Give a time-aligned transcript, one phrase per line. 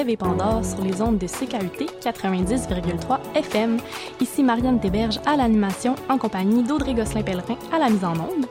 [0.00, 3.78] 2018 d'Ève et Pandore sur les ondes de CKUT 90,3 FM.
[4.20, 8.46] Ici Marianne Théberge à l'animation en compagnie d'Audrey Gosselin-Pellerin à la mise en onde.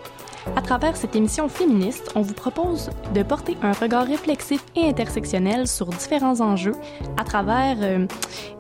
[0.56, 5.68] À travers cette émission féministe, on vous propose de porter un regard réflexif et intersectionnel
[5.68, 6.76] sur différents enjeux
[7.18, 8.06] à travers euh,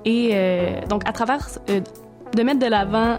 [0.05, 1.81] et euh, donc à travers euh,
[2.35, 3.17] de mettre de l'avant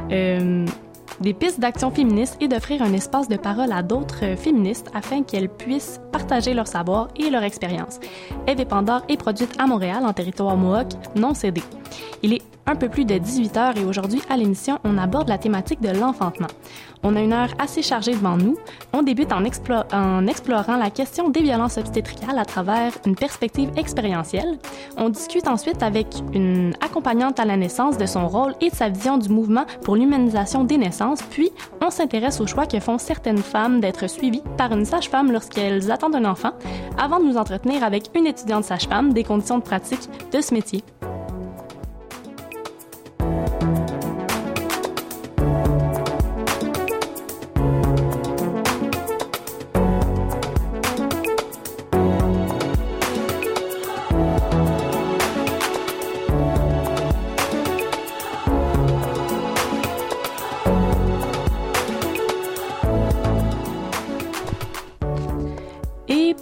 [1.21, 5.49] des pistes d'action féministe et d'offrir un espace de parole à d'autres féministes afin qu'elles
[5.49, 8.01] puissent partager leur savoir et leur expérience.
[8.47, 11.63] Eve et Pandore est produite à Montréal en territoire Mohawk non cédé.
[12.23, 15.39] Il est un peu plus de 18 heures et aujourd'hui à l'émission, on aborde la
[15.39, 16.47] thématique de l'enfantement.
[17.03, 18.59] On a une heure assez chargée devant nous.
[18.93, 23.71] On débute en, explo en, explorant la question des violences obstétricales à travers une perspective
[23.77, 24.59] expérientielle.
[24.99, 28.91] On discute ensuite avec une accompagnante à la naissance de son rôle et de sa
[28.91, 31.23] vision du mouvement pour l'humanisation des naissances.
[31.23, 35.91] Puis, on s'intéresse au choix que font certaines femmes d'être suivies par une sage-femme lorsqu'elles
[35.91, 36.53] attendent un enfant,
[36.99, 40.85] avant de nous entretenir avec une étudiante sage-femme des conditions de pratique de ce métier.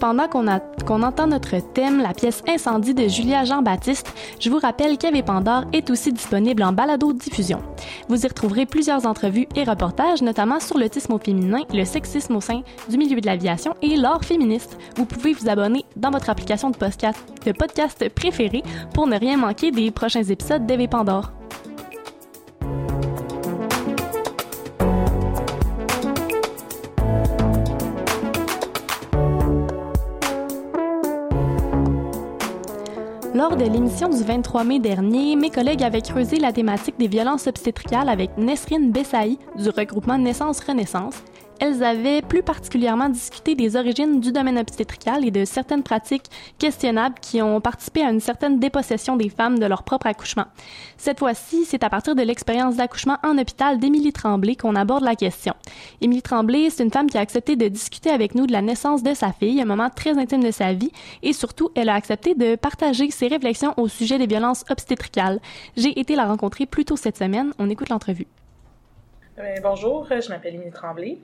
[0.08, 4.10] Pendant qu'on qu entend notre thème, la pièce Incendie de Julia Jean-Baptiste,
[4.40, 7.60] je vous rappelle qu'Ave Pandore est aussi disponible en balado-diffusion.
[8.08, 12.40] Vous y retrouverez plusieurs entrevues et reportages, notamment sur l'autisme au féminin, le sexisme au
[12.40, 14.78] sein du milieu de l'aviation et l'art féministe.
[14.96, 18.62] Vous pouvez vous abonner dans votre application de podcast, de podcast préférée
[18.94, 21.32] pour ne rien manquer des prochains épisodes d'Ave Pandore.
[33.38, 37.46] Lors de l'émission du 23 mai dernier, mes collègues avaient creusé la thématique des violences
[37.46, 41.22] obstétricales avec Nesrine Bessaï du regroupement Naissance Renaissance.
[41.60, 46.26] Elles avaient plus particulièrement discuté des origines du domaine obstétrical et de certaines pratiques
[46.58, 50.44] questionnables qui ont participé à une certaine dépossession des femmes de leur propre accouchement.
[50.98, 55.16] Cette fois-ci, c'est à partir de l'expérience d'accouchement en hôpital d'Émilie Tremblay qu'on aborde la
[55.16, 55.54] question.
[56.00, 59.02] Émilie Tremblay, c'est une femme qui a accepté de discuter avec nous de la naissance
[59.02, 60.92] de sa fille, un moment très intime de sa vie,
[61.24, 65.40] et surtout, elle a accepté de partager ses réflexions au sujet des violences obstétricales.
[65.76, 67.52] J'ai été la rencontrer plus tôt cette semaine.
[67.58, 68.28] On écoute l'entrevue.
[69.38, 71.18] Euh, bonjour, je m'appelle Émilie Tremblay.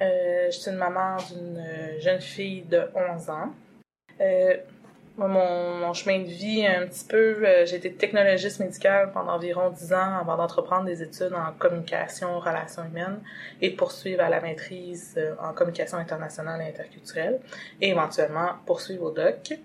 [0.00, 1.62] Euh, je suis une maman d'une
[2.00, 3.50] jeune fille de 11 ans.
[4.22, 4.56] Euh,
[5.18, 9.92] mon, chemin de vie, un petit peu, euh, j'ai été technologiste médicale pendant environ 10
[9.92, 13.20] ans avant d'entreprendre des études en communication, relations humaines
[13.60, 17.40] et de poursuivre à la maîtrise euh, en communication internationale et interculturelle
[17.82, 19.58] et éventuellement poursuivre au DOC.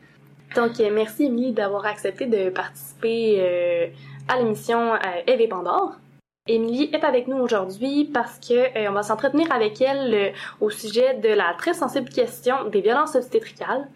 [0.55, 3.91] Donc, merci Émilie d'avoir accepté de participer
[4.27, 4.93] à l'émission
[5.25, 5.97] Eve Pandore.
[6.45, 10.69] Émilie est avec nous aujourd'hui parce que euh, on va s'entretenir avec elle euh, au
[10.69, 13.87] sujet de la très sensible question des violences obstétricales.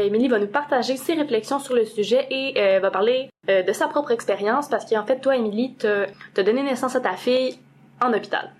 [0.00, 3.72] Émilie va nous partager ses réflexions sur le sujet et euh, va parler euh, de
[3.72, 7.56] sa propre expérience parce qu'en fait, toi, Émilie, t'as donné naissance à ta fille
[8.00, 8.50] en hôpital.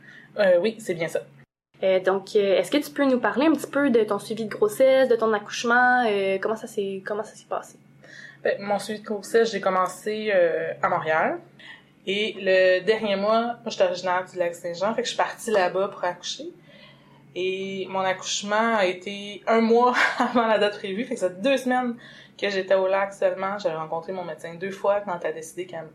[0.61, 1.21] oui, c'est bien ça.
[2.05, 5.09] donc, est-ce que tu peux nous parler un petit peu de ton suivi de grossesse,
[5.09, 6.05] de ton accouchement,
[6.41, 7.77] comment ça s'est comment ça s'est passé?
[8.45, 10.31] Ben, mon suivi de grossesse, j'ai commencé
[10.81, 11.41] à Montréal.
[12.07, 15.51] Et le dernier mois, moi, j'étais originaire du lac Saint-Jean, fait que je suis partie
[15.51, 16.51] là-bas pour accoucher.
[17.35, 21.41] Et mon accouchement a été un mois avant la date prévue, fait que ça fait
[21.41, 21.97] deux semaines
[22.37, 23.59] que j'étais au lac seulement.
[23.59, 25.89] J'avais rencontré mon médecin deux fois quand elle a décidé qu'elle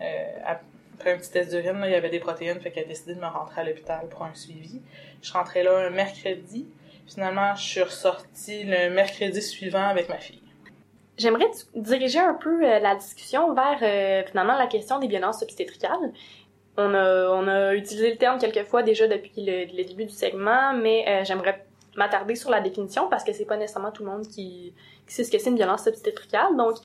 [0.00, 3.14] euh, après un petit test d'urine, il y avait des protéines, fait qu'elle a décidé
[3.14, 4.80] de me rentrer à l'hôpital pour un suivi.
[5.22, 6.66] Je rentrais là un mercredi.
[7.06, 10.42] Finalement, je suis ressortie le mercredi suivant avec ma fille.
[11.20, 16.12] J'aimerais diriger un peu euh, la discussion vers euh, finalement la question des violences obstétricales.
[16.78, 21.24] On a, utilisé le terme quelques fois déjà depuis le, début du segment, mais euh,
[21.24, 24.72] j'aimerais m'attarder sur la définition parce que c'est pas nécessairement tout le monde qui,
[25.06, 26.56] sait ce que c'est une violence obstétricale.
[26.56, 26.76] Donc,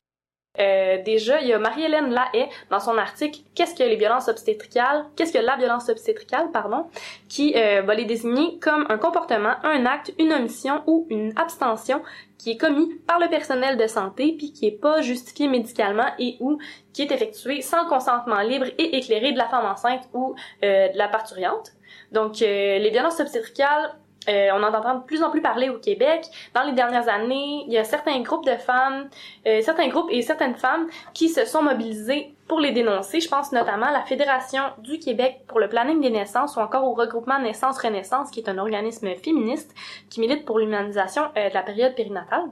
[1.05, 5.05] déjà, il y a Marie-Hélène Lahaye dans son article Qu'est-ce que les violences obstétricales?
[5.15, 6.87] Qu'est-ce que la violence obstétricale, pardon,
[7.29, 12.01] qui va les désigner comme un comportement, un acte, une omission ou une abstention
[12.37, 16.37] qui est commis par le personnel de santé puis qui est pas justifié médicalement et
[16.39, 16.59] ou
[16.93, 20.97] qui est effectué sans consentement libre et éclairé de la femme enceinte ou euh, de
[20.97, 21.71] la parturiente.
[22.11, 23.95] Donc, les violences obstétricales
[24.29, 26.25] euh, on en entend de plus en plus parler au Québec.
[26.53, 29.09] Dans les dernières années, il y a certains groupes de femmes,
[29.47, 33.19] euh, certains groupes et certaines femmes qui se sont mobilisés pour les dénoncer.
[33.19, 36.83] Je pense notamment à la Fédération du Québec pour le planning des naissances ou encore
[36.83, 39.73] au regroupement Naissance Renaissance, qui est un organisme féministe
[40.09, 42.45] qui milite pour l'humanisation euh, de la période périnatale.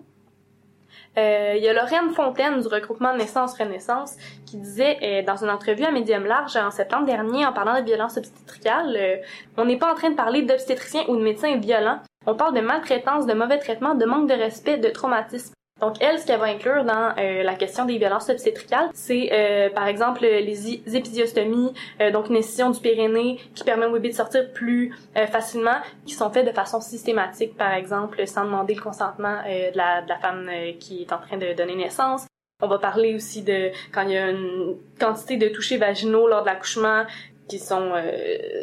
[1.18, 4.16] Euh, il y a Lorraine Fontaine du regroupement Naissance-Renaissance
[4.46, 7.86] qui disait euh, dans une entrevue à Médium Large en septembre dernier en parlant de
[7.86, 9.18] violence obstétricale, euh,
[9.58, 12.62] on n'est pas en train de parler d'obstétriciens ou de médecins violents, on parle de
[12.62, 15.54] maltraitance, de mauvais traitement, de manque de respect, de traumatisme.
[15.84, 19.70] Donc elle, ce qu'elle va inclure dans euh, la question des violences obstétricales, c'est euh,
[19.70, 24.14] par exemple les épisiostomies, euh, donc une incision du périnée qui permet au bébé de
[24.14, 25.76] sortir plus facilement,
[26.06, 30.50] qui sont faites de façon systématique, par exemple, sans demander le consentement de la, femme
[30.80, 32.28] qui est en train de donner naissance.
[32.62, 36.44] On va parler aussi de quand il y a une quantité de touchés vaginaux lors
[36.44, 37.04] de l'accouchement
[37.50, 37.92] qui sont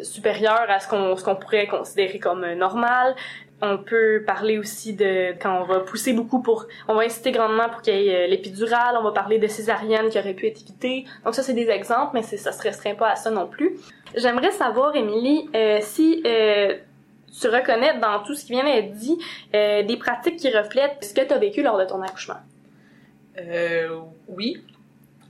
[0.01, 3.15] supérieurs à ce qu'on pourrait considérer comme normal.
[3.61, 7.69] On peut parler aussi de quand on va pousser beaucoup pour, on va inciter grandement
[7.69, 10.61] pour qu'il y ait euh, l'épidurale, on va parler de césarienne qui aurait pu être
[10.61, 11.05] évitée.
[11.23, 13.77] Donc ça, c'est des exemples, mais ça se restreint pas à ça non plus.
[14.15, 16.75] J'aimerais savoir, Émilie, euh, si euh,
[17.39, 19.17] tu reconnais dans tout ce qui vient d'être dit
[19.53, 22.39] des pratiques qui reflètent ce que tu as vécu lors de ton accouchement.
[24.27, 24.61] Oui.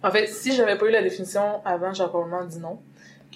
[0.03, 2.79] En fait, si j'avais pas eu la définition avant, j'aurais probablement dit non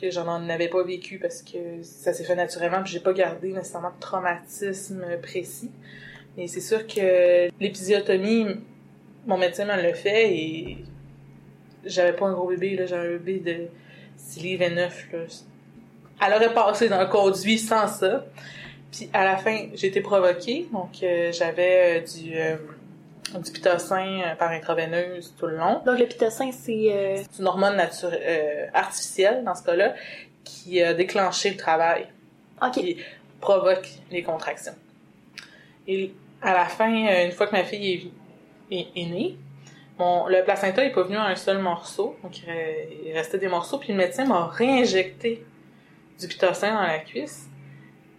[0.06, 3.52] que j'en avais pas vécu parce que ça s'est fait naturellement puis j'ai pas gardé
[3.52, 5.72] nécessairement de traumatisme précis.
[6.38, 8.48] Mais c'est sûr que l'épisiotomie,
[9.26, 10.78] mon médecin me l'a fait et
[11.86, 13.68] j'avais pas un gros bébé, là, j'avais un bébé de
[14.18, 15.20] 6 livres et 9, là.
[16.26, 18.26] Elle aurait passé dans le conduit sans ça.
[18.92, 22.38] Puis à la fin, j'ai été provoquée, donc euh, j'avais euh, du...
[23.34, 25.82] Du pitocin euh, par intraveineuse tout le long.
[25.86, 26.92] Donc le pitocin, c'est...
[26.92, 27.24] Euh...
[27.40, 29.96] une hormone naturelle, euh, artificielle dans ce cas-là
[30.44, 32.08] qui a déclenché le travail.
[32.62, 32.74] OK.
[32.74, 32.98] Qui
[33.42, 34.76] provoque les contractions.
[35.88, 38.12] Et à la fin, une fois que ma fille
[38.70, 39.38] est, est, est née,
[39.98, 43.78] mon, le placenta est pas venu à un seul morceau, donc il restait des morceaux,
[43.78, 45.46] puis le médecin m'a réinjecté
[46.20, 47.50] du pitocin dans la cuisse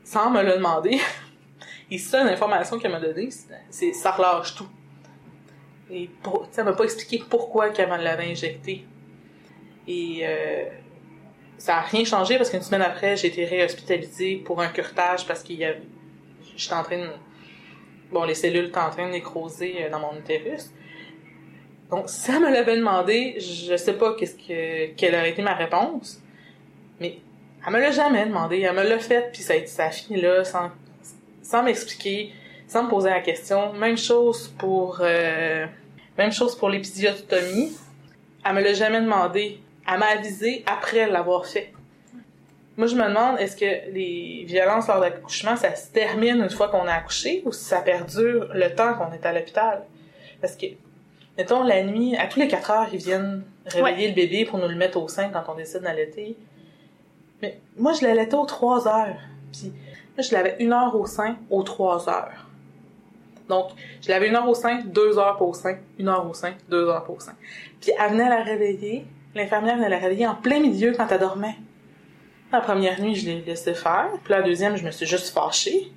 [0.06, 0.99] sans me le demander.
[1.91, 3.29] Et ça, l'information qu'elle m'a donnée,
[3.70, 4.69] c'est ça relâche tout.
[5.91, 8.85] Et pour, ça m'a pas expliqué pourquoi qu'elle l'avait injecté.
[9.87, 10.65] Et euh,
[11.59, 15.43] ça a rien changé parce qu'une semaine après, j'ai été réhospitalisée pour un curtage parce
[15.43, 15.83] qu'il y avait,
[16.56, 17.09] j'étais en train de,
[18.11, 20.73] bon, les cellules étaient en train de nécroser euh, dans mon utérus.
[21.91, 25.55] Donc, si elle me l'avait demandé, je sais pas qu'est-ce que, quelle aurait été ma
[25.55, 26.21] réponse.
[26.99, 27.19] Mais,
[27.65, 28.61] elle me l'a jamais demandé.
[28.61, 30.71] Elle me l'a fait, puis ça a, ça a fini là, sans,
[31.43, 32.33] sans m'expliquer
[32.69, 33.73] sans me poser la question.
[33.73, 35.67] Même chose pour euh,
[36.19, 37.76] même chose pour l'épisiotomie.
[38.45, 39.61] Elle me l'a jamais demandé.
[39.88, 41.73] Elle m'a avisé après l'avoir fait.
[42.76, 46.50] Moi, je me demande, est-ce que les violences lors de l'accouchement, ça se termine une
[46.50, 49.85] fois qu'on a accouché ou si ça perdure le temps qu'on est à l'hôpital?
[50.43, 50.67] Parce que,
[51.38, 54.09] mettons, la nuit, à tous les quatre heures, ils viennent réveiller ouais.
[54.09, 56.37] le bébé pour nous le mettre au sein quand on décide d'allaiter.
[57.40, 59.21] Mais moi, je l'allaitais aux trois heures.
[59.52, 59.73] Puis,
[60.17, 62.46] moi, je l'avais une heure au sein aux trois heures.
[63.49, 63.71] Donc,
[64.03, 66.55] je l'avais une heure au sein, deux heures pour au sein, une heure au sein,
[66.69, 67.35] deux heures pour au sein.
[67.81, 71.57] Puis elle venait la réveiller, l'infirmière venait la réveiller en plein milieu quand elle dormait.
[72.53, 74.09] La première nuit, je l'ai laissé faire.
[74.25, 75.93] Puis la deuxième, je me suis juste fâchée.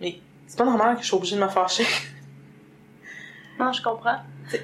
[0.00, 1.86] Mais c'est pas normal que je sois obligée de me fâcher.
[3.56, 4.16] Non, je comprends.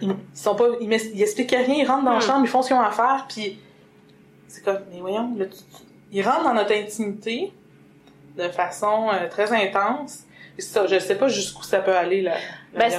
[0.02, 2.14] Ils, sont pas, ils, ils expliquent rien, ils rentrent dans hmm.
[2.14, 3.60] la chambre, ils font ce qu'ils ont à faire, puis
[4.48, 7.52] c'est comme, mais voyons, là, tu, tu, ils rentrent dans notre intimité
[8.36, 10.24] de façon euh, très intense,
[10.60, 12.34] ça, je sais pas jusqu'où ça peut aller, la,
[12.74, 12.90] la ben,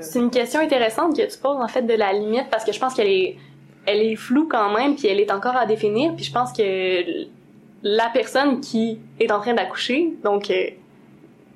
[0.00, 2.72] c'est une, une question intéressante que tu poses, en fait, de la limite, parce que
[2.72, 3.36] je pense qu'elle est,
[3.86, 7.26] elle est floue quand même, puis elle est encore à définir, puis je pense que
[7.82, 10.70] la personne qui est en train d'accoucher, donc euh,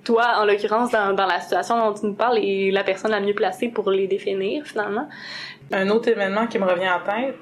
[0.05, 3.21] toi, en l'occurrence, dans, dans la situation dont tu nous parles, est la personne la
[3.21, 5.09] mieux placée pour les définir, finalement.
[5.73, 7.39] Un autre événement qui me revient en tête,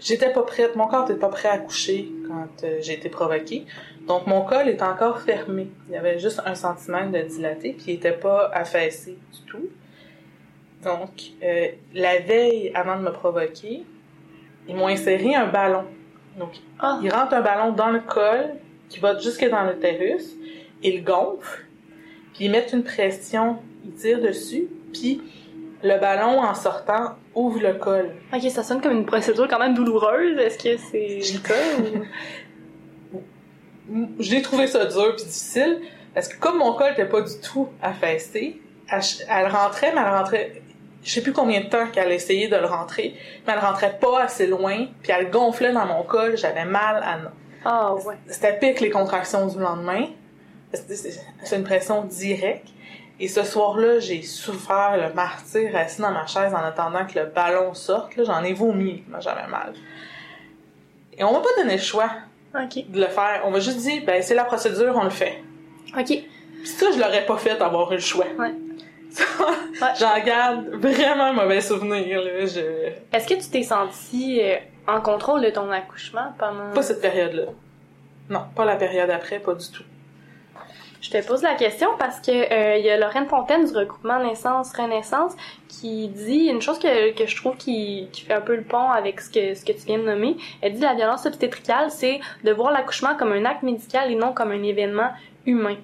[0.00, 3.66] j'étais pas prête, mon corps n'était pas prêt à accoucher quand euh, j'ai été provoquée.
[4.06, 5.68] Donc, mon col est encore fermé.
[5.88, 9.68] Il y avait juste un centimètre de dilaté, puis il était pas affaissé du tout.
[10.82, 13.84] Donc, euh, la veille, avant de me provoquer,
[14.68, 15.84] ils m'ont inséré un ballon.
[16.38, 16.50] Donc,
[16.82, 16.98] oh.
[17.02, 18.56] ils rentrent un ballon dans le col,
[18.90, 20.34] qui va jusque dans l'utérus,
[20.82, 21.64] ils gonflent,
[22.34, 25.22] puis ils mettent une pression, ils tirent dessus, puis
[25.82, 28.10] le ballon, en sortant, ouvre le col.
[28.32, 30.38] Ok, ça sonne comme une procédure quand même douloureuse.
[30.38, 31.20] Est-ce que c'est?
[31.78, 32.04] Ou...
[34.18, 35.80] j'ai trouvé ça dur puis difficile
[36.14, 38.60] parce que comme mon col n'était pas du tout affaissé,
[38.90, 40.62] elle, elle, rentrait, mais elle rentrait,
[41.02, 43.14] je sais plus combien de temps qu'elle essayait de le rentrer,
[43.46, 47.18] mais elle rentrait pas assez loin, puis elle gonflait dans mon col, j'avais mal à
[47.64, 48.14] Ah oh, ouais.
[48.28, 50.06] C'était pique les contractions du lendemain.
[50.72, 52.68] C'est une pression directe.
[53.20, 57.26] Et ce soir-là, j'ai souffert le martyr assis dans ma chaise en attendant que le
[57.26, 58.12] ballon sorte.
[58.24, 59.72] J'en ai vomi, j'avais mal.
[61.16, 62.10] Et on m'a pas donné le choix
[62.54, 62.86] okay.
[62.88, 63.42] de le faire.
[63.44, 65.42] On m'a juste dit, ben c'est la procédure, on le fait.
[65.98, 66.18] OK.
[66.64, 68.26] Ça, je l'aurais pas fait avoir eu le choix.
[68.38, 68.54] Ouais.
[69.98, 72.22] J'en garde vraiment un mauvais souvenir.
[72.22, 72.92] Je...
[73.12, 74.56] Est-ce que tu t'es senti euh,
[74.88, 76.72] en contrôle de ton accouchement pendant...
[76.72, 77.44] Pas cette période-là.
[78.30, 79.84] Non, pas la période après, pas du tout.
[81.04, 84.24] Je te pose la question parce que euh, il y a Lorraine Fontaine du regroupement
[84.24, 85.34] Naissance Renaissance
[85.68, 88.88] qui dit une chose que, que je trouve qui, qui fait un peu le pont
[88.88, 90.38] avec ce que ce que tu viens de nommer.
[90.62, 94.32] Elle dit la violence obstétricale, c'est de voir l'accouchement comme un acte médical et non
[94.32, 95.10] comme un événement
[95.44, 95.76] humain.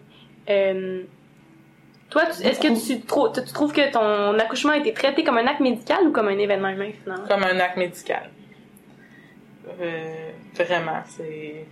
[0.48, 1.02] Euh,
[2.08, 5.60] toi, est-ce que tu, tu, trouves que ton accouchement a été traité comme un acte
[5.60, 7.28] médical ou comme un événement humain finalement?
[7.28, 8.30] Comme un acte médical.
[9.82, 11.66] Euh, vraiment, c'est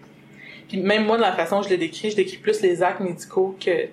[0.69, 3.01] puis même moi, dans la façon dont je le décris, je décris plus les actes
[3.01, 3.89] médicaux que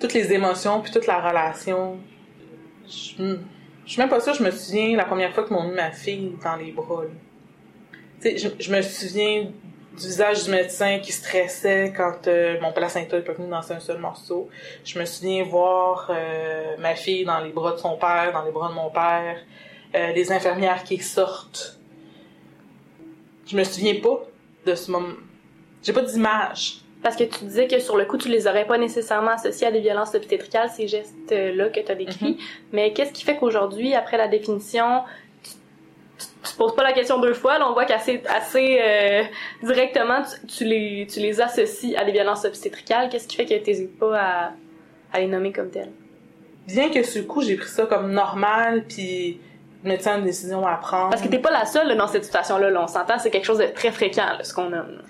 [0.00, 1.98] toutes les émotions puis toute la relation.
[2.88, 3.36] Je,
[3.86, 5.92] je suis même pas sûre, je me souviens la première fois que m'ont mis ma
[5.92, 7.04] fille dans les bras.
[8.20, 13.16] Tu sais, je, me souviens du visage du médecin qui stressait quand euh, mon placenta
[13.16, 14.48] est pas venu dans un seul morceau.
[14.84, 18.50] Je me souviens voir euh, ma fille dans les bras de son père, dans les
[18.50, 19.36] bras de mon père,
[19.94, 21.78] euh, les infirmières qui sortent.
[23.46, 24.24] Je me souviens pas
[24.66, 25.14] de ce moment
[25.86, 26.80] j'ai pas d'image.
[27.02, 29.70] Parce que tu disais que sur le coup, tu les aurais pas nécessairement associés à
[29.70, 32.32] des violences obstétricales, ces gestes-là que tu as décrits.
[32.32, 32.38] Mhm.
[32.72, 35.02] Mais qu'est-ce qui fait qu'aujourd'hui, après la définition,
[35.44, 35.50] tu,
[36.50, 39.22] te poses pas la question deux fois, là, on voit qu'assez assez, euh,
[39.62, 43.08] directement, tu, les, tu les associes à des violences obstétricales.
[43.08, 44.52] Qu'est-ce qui fait que tu pas à,
[45.12, 45.92] à les nommer comme telles?
[46.66, 49.38] Bien que sur le coup, j'ai pris ça comme normal, puis
[49.84, 51.10] médecin une décision à prendre.
[51.10, 53.58] Parce que t'es pas la seule dans cette situation-là, là, on s'entend, c'est quelque chose
[53.58, 55.02] de très fréquent, ce qu'on nomme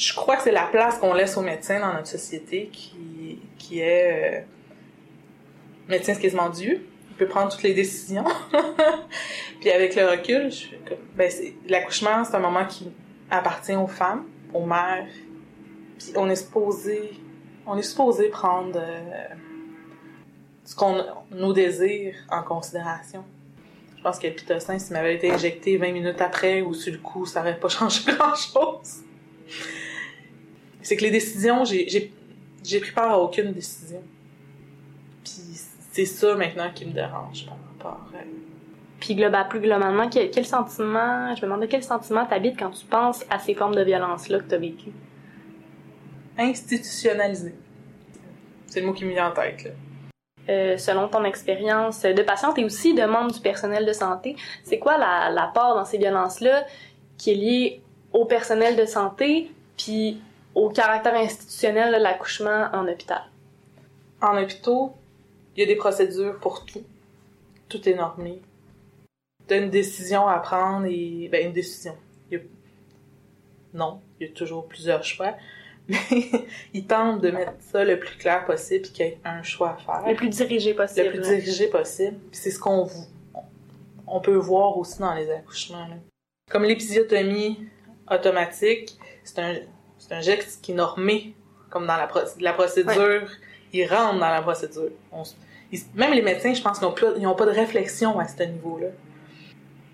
[0.00, 3.80] je crois que c'est la place qu'on laisse aux médecins dans notre société qui, qui
[3.80, 4.44] est euh,
[5.88, 6.86] médecin c'est quasiment Dieu.
[7.10, 8.24] Il peut prendre toutes les décisions.
[9.60, 10.68] Puis avec le recul, je
[11.14, 11.30] ben
[11.68, 12.90] l'accouchement, c'est un moment qui
[13.30, 15.06] appartient aux femmes, aux mères.
[15.98, 17.12] Puis on est supposé,
[17.66, 19.26] on est supposé prendre euh,
[20.64, 23.22] ce qu'on, nos désirs en considération.
[23.98, 27.00] Je pense que le pitocin, s'il m'avait été injecté 20 minutes après ou sur le
[27.00, 29.04] coup, ça n'aurait pas changé grand-chose
[30.82, 34.02] c'est que les décisions, j'ai pris part à aucune décision.
[35.24, 35.32] Puis
[35.92, 38.18] c'est ça maintenant qui me dérange par rapport à...
[39.00, 43.24] Puis global, plus globalement, quel, sentiment, je me demande quel sentiment t'habites quand tu penses
[43.30, 44.92] à ces formes de violence-là que tu as vécues?
[46.36, 47.54] Institutionnalisé.
[48.66, 49.70] C'est le mot qui me vient en tête, là.
[50.48, 54.78] Euh, selon ton expérience de patiente et aussi de membre du personnel de santé, c'est
[54.78, 56.64] quoi la, la part dans ces violences-là
[57.18, 57.82] qui est liée
[58.12, 60.20] au personnel de santé, puis
[60.54, 63.22] au caractère institutionnel de l'accouchement en hôpital?
[64.20, 64.90] En hôpital,
[65.56, 66.84] il y a des procédures pour tout.
[67.68, 68.40] Tout est normé.
[69.46, 71.28] Tu as une décision à prendre et.
[71.30, 71.96] Ben, une décision.
[73.72, 75.34] Non, il y a toujours plusieurs choix.
[75.88, 75.98] Mais
[76.72, 79.70] ils tentent de mettre ça le plus clair possible et qu'il y ait un choix
[79.70, 80.08] à faire.
[80.08, 81.06] Le plus dirigé possible.
[81.06, 82.16] Le plus dirigé possible.
[82.32, 82.88] c'est ce qu'on
[84.06, 85.86] on peut voir aussi dans les accouchements.
[86.50, 87.68] Comme l'épisiotomie
[88.10, 89.54] automatique, c'est un,
[90.00, 91.34] c'est un geste qui est normé,
[91.68, 92.08] comme dans la,
[92.40, 93.28] la procédure.
[93.72, 94.90] Ils rentrent dans la procédure.
[95.94, 96.80] même les médecins, je pense,
[97.16, 98.88] ils n'ont pas de réflexion à ce niveau-là.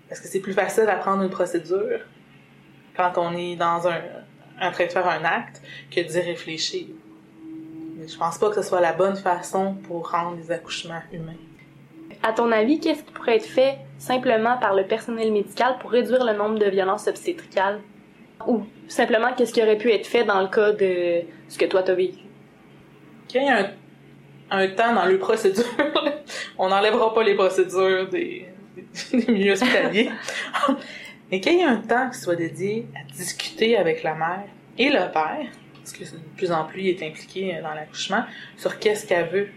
[0.09, 1.99] Parce que c'est plus facile d'apprendre une procédure
[2.95, 4.01] quand on est dans un,
[4.59, 5.61] en train de faire un acte
[5.91, 6.87] que d'y réfléchir.
[7.97, 11.33] Mais je pense pas que ce soit la bonne façon pour rendre les accouchements humains.
[12.23, 16.23] À ton avis, qu'est-ce qui pourrait être fait simplement par le personnel médical pour réduire
[16.23, 17.81] le nombre de violences obstétricales?
[18.47, 21.83] Ou simplement qu'est-ce qui aurait pu être fait dans le cas de ce que toi
[21.83, 22.23] t'as vécu?
[23.27, 23.69] Qu'il y ait un,
[24.51, 25.65] un temps dans les procédures,
[26.57, 28.45] on n'enlèvera pas les procédures des,
[29.27, 30.09] milieux hospitaliers,
[31.31, 34.45] mais qu'il y ait un temps qui soit dédié à discuter avec la mère
[34.77, 38.23] et le père, parce que de plus en plus il est impliqué dans l'accouchement,
[38.55, 39.49] sur qu'est-ce qu'elle veut.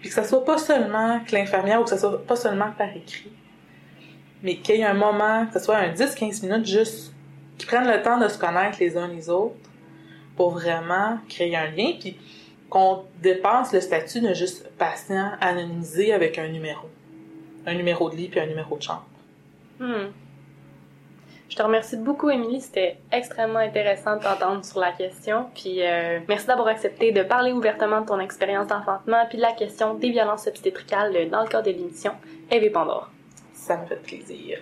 [0.00, 2.94] Puis que ça soit pas seulement que l'infirmière ou que ça soit pas seulement par
[2.94, 3.32] écrit,
[4.42, 7.15] mais qu'il y ait un moment, que ce soit un 10-15 minutes juste
[7.58, 9.56] qui prennent le temps de se connaître les uns les autres
[10.36, 12.18] pour vraiment créer un lien, puis
[12.68, 16.88] qu'on dépasse le statut de juste patient anonymisé avec un numéro.
[17.64, 19.06] Un numéro de lit puis un numéro de chambre.
[19.78, 20.08] Hmm.
[21.48, 22.60] Je te remercie beaucoup, Émilie.
[22.60, 25.46] C'était extrêmement intéressant de t'entendre sur la question.
[25.54, 29.52] Puis euh, merci d'avoir accepté de parler ouvertement de ton expérience d'enfantement puis de la
[29.52, 32.12] question des violences obstétricales dans le cadre de l'émission
[32.50, 33.10] Eve Pandore.
[33.54, 34.58] Ça me fait plaisir.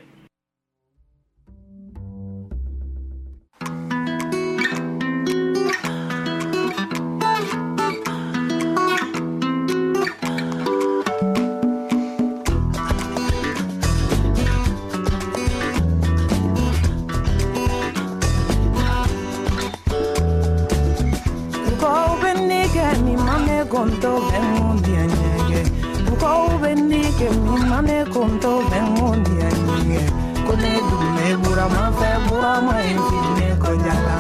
[23.85, 25.61] contobe mundia nyege
[26.07, 30.01] buko ubendike mimane contobe mundia nyege
[30.47, 34.17] kone dume bura mafe bura ma infine kojala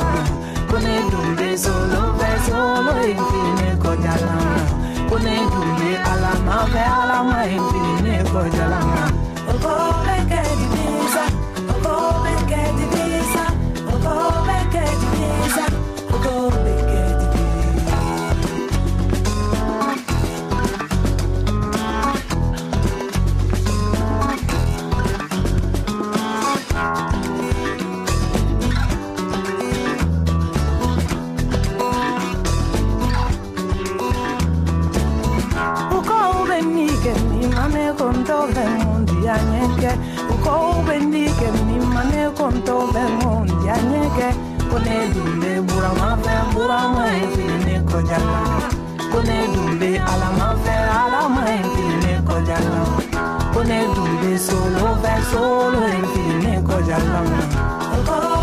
[0.70, 4.36] kone dume solo ve solo infine kojala
[5.08, 8.80] kone dume ala mafe ala ma infine kojala
[9.50, 11.24] Ogo oh, beke di mesa,
[11.72, 12.84] ogo oh, beke di
[42.44, 44.28] konto bengo ndianyeke
[44.70, 48.40] kone dumbe burama fɛ burama ye filini kɔja la
[49.12, 52.82] kone dumbe alama fɛ alama ye filini kɔja la
[53.54, 58.33] kone dumbe solo fɛ solo ye filini kɔja la.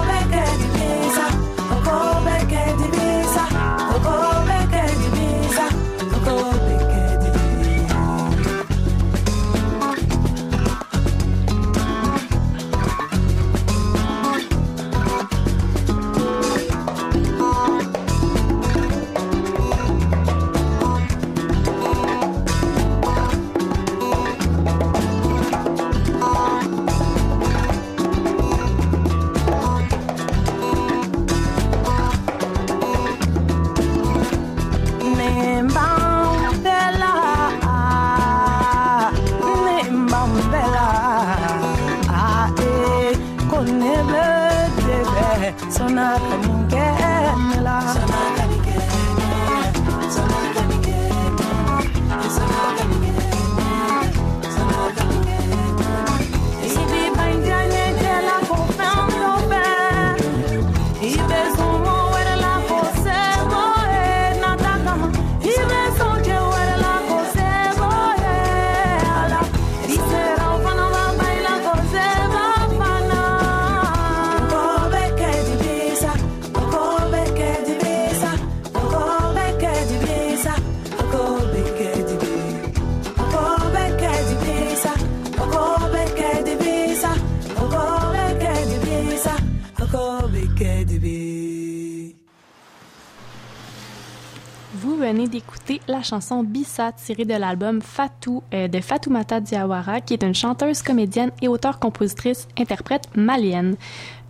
[96.03, 101.31] Chanson Bissa tirée de l'album Fatou euh, de Fatoumata Diawara, qui est une chanteuse, comédienne
[101.41, 103.75] et auteure-compositrice, interprète malienne.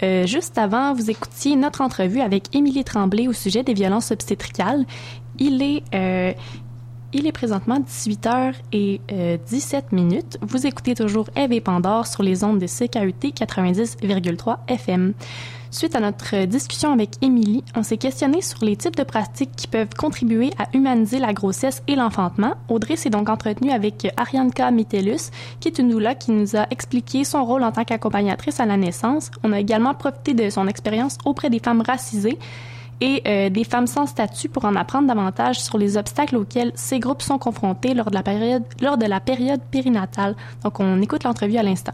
[0.04, 4.86] Euh, juste avant, vous écoutiez notre entrevue avec Émilie Tremblay au sujet des violences obstétricales.
[5.40, 6.34] Il est, euh,
[7.14, 10.38] il est présentement 18h et euh, 17 minutes.
[10.42, 15.14] Vous écoutez toujours Eve et Pandore sur les ondes de CKUT 90,3 FM.
[15.74, 19.68] Suite à notre discussion avec Émilie, on s'est questionné sur les types de pratiques qui
[19.68, 22.56] peuvent contribuer à humaniser la grossesse et l'enfantement.
[22.68, 27.24] Audrey s'est donc entretenue avec Arianka Mitellus, qui est une doula qui nous a expliqué
[27.24, 29.32] son rôle en tant qu'accompagnatrice à la naissance.
[29.44, 32.38] On a également profité de son expérience auprès des femmes racisées
[33.02, 37.00] et euh, des femmes sans statut pour en apprendre davantage sur les obstacles auxquels ces
[37.00, 38.16] groupes sont confrontés lors de
[39.08, 40.36] la période, périnatale.
[40.64, 41.94] Donc, on écoute l'entrevue à l'instant.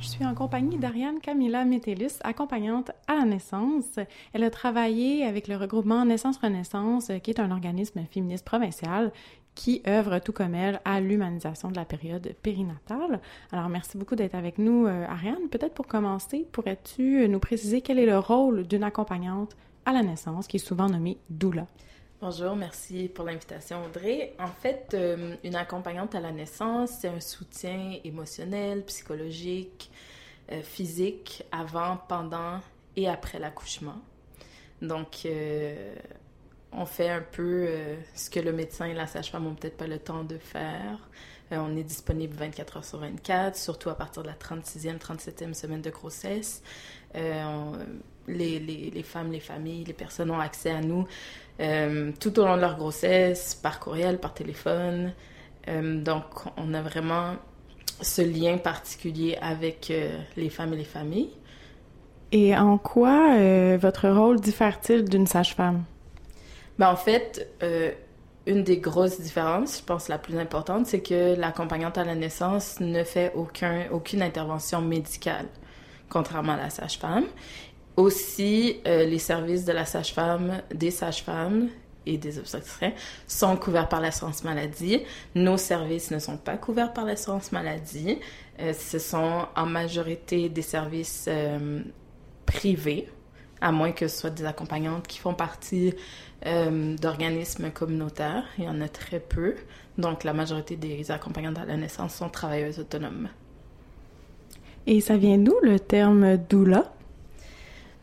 [0.00, 3.98] Je suis en compagnie d'Ariane Camilla Metellus, accompagnante à la naissance.
[4.32, 9.10] Elle a travaillé avec le regroupement Naissance-Renaissance, qui est un organisme féministe provincial
[9.56, 13.20] qui œuvre tout comme elle à l'humanisation de la période périnatale.
[13.50, 15.48] Alors, merci beaucoup d'être avec nous, euh, Ariane.
[15.50, 19.56] Peut-être pour commencer, pourrais-tu nous préciser quel est le rôle d'une accompagnante
[19.88, 21.66] à la naissance, qui est souvent nommée doula?
[22.20, 24.34] Bonjour, merci pour l'invitation Audrey.
[24.38, 29.90] En fait, euh, une accompagnante à la naissance, c'est un soutien émotionnel, psychologique,
[30.52, 32.60] euh, physique avant, pendant
[32.96, 33.96] et après l'accouchement.
[34.82, 35.94] Donc, euh,
[36.70, 37.66] on fait un peu
[38.14, 41.08] ce que le médecin et la sage-femme n'ont peut-être pas le temps de faire.
[41.50, 45.80] On est disponible 24 heures sur 24, surtout à partir de la 36e, 37e semaine
[45.80, 46.62] de grossesse.
[48.28, 51.06] Les, les, les femmes, les familles, les personnes ont accès à nous
[51.60, 55.12] euh, tout au long de leur grossesse, par courriel, par téléphone.
[55.66, 56.24] Euh, donc,
[56.56, 57.34] on a vraiment
[58.00, 61.30] ce lien particulier avec euh, les femmes et les familles.
[62.30, 63.36] Et en quoi
[63.78, 65.84] votre rôle diffère-t-il d'une sage-femme?
[66.78, 67.48] Ben, en fait,
[68.46, 72.80] une des grosses différences, je pense la plus importante, c'est que l'accompagnante à la naissance
[72.80, 75.46] ne fait aucun, aucune intervention médicale,
[76.10, 77.24] contrairement à la sage-femme.
[77.98, 81.66] Aussi, euh, les services de la sage-femme, des sages-femmes
[82.06, 82.92] et des obstétriciens
[83.26, 85.02] sont couverts par l'assurance maladie.
[85.34, 88.20] Nos services ne sont pas couverts par l'assurance maladie.
[88.60, 91.80] Euh, ce sont en majorité des services euh,
[92.46, 93.08] privés,
[93.60, 95.92] à moins que ce soit des accompagnantes qui font partie
[96.44, 98.44] d'organismes communautaires.
[98.58, 99.56] Il y en a très peu.
[99.98, 103.28] Donc, la majorité des accompagnantes à la naissance sont travailleuses autonomes.
[104.86, 106.92] Et ça vient d'où le terme doula?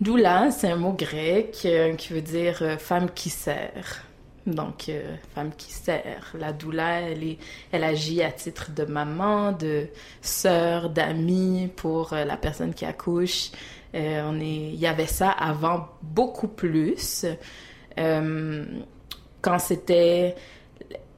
[0.01, 4.03] Doula, c'est un mot grec euh, qui veut dire euh, femme qui sert.
[4.45, 6.33] Donc, euh, femme qui sert.
[6.37, 7.37] La doula, elle, est,
[7.71, 9.87] elle agit à titre de maman, de
[10.21, 13.51] sœur, d'amie pour la personne qui accouche.
[13.93, 17.25] on est, il y avait ça avant beaucoup plus.
[17.95, 20.35] quand c'était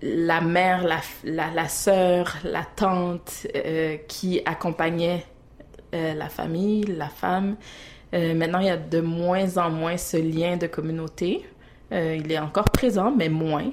[0.01, 3.47] la mère, la, la, la sœur, la tante
[4.07, 5.25] qui accompagnait
[5.91, 7.57] la famille, la femme.
[8.13, 11.45] Euh, maintenant, il y a de moins en moins ce lien de communauté.
[11.91, 13.71] Euh, il est encore présent, mais moins.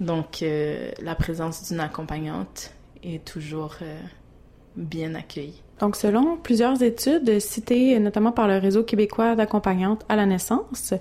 [0.00, 2.72] Donc, euh, la présence d'une accompagnante
[3.02, 3.76] est toujours
[4.76, 5.62] bien accueillie.
[5.80, 10.94] Donc, selon plusieurs études citées notamment par le réseau québécois d'accompagnantes à la naissance,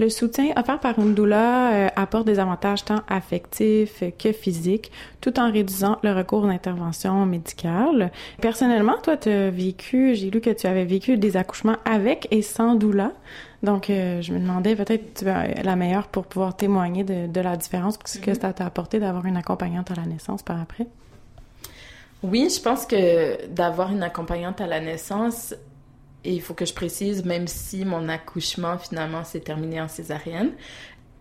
[0.00, 4.90] le soutien offert par une doula euh, apporte des avantages tant affectifs que physiques,
[5.20, 8.10] tout en réduisant le recours d'intervention médicale.
[8.40, 12.40] Personnellement, toi, tu as vécu, j'ai lu que tu avais vécu des accouchements avec et
[12.40, 13.12] sans doula.
[13.62, 17.40] Donc, euh, je me demandais peut-être tu es la meilleure pour pouvoir témoigner de, de
[17.40, 18.40] la différence, ce que mm-hmm.
[18.40, 20.86] ça t'a apporté d'avoir une accompagnante à la naissance par après.
[22.22, 25.54] Oui, je pense que d'avoir une accompagnante à la naissance,
[26.24, 30.52] et il faut que je précise, même si mon accouchement finalement s'est terminé en césarienne,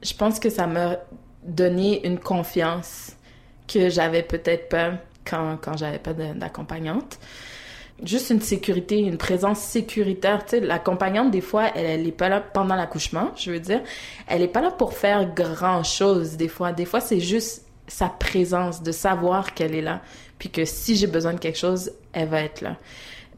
[0.03, 0.97] je pense que ça m'a
[1.43, 3.15] donné une confiance
[3.67, 4.91] que j'avais peut-être pas
[5.25, 7.19] quand, quand j'avais pas d'accompagnante.
[8.03, 10.45] Juste une sécurité, une présence sécuritaire.
[10.45, 13.81] Tu l'accompagnante, des fois, elle, elle est pas là pendant l'accouchement, je veux dire.
[14.27, 16.71] Elle est pas là pour faire grand chose, des fois.
[16.71, 20.01] Des fois, c'est juste sa présence, de savoir qu'elle est là
[20.41, 22.75] puis que si j'ai besoin de quelque chose, elle va être là.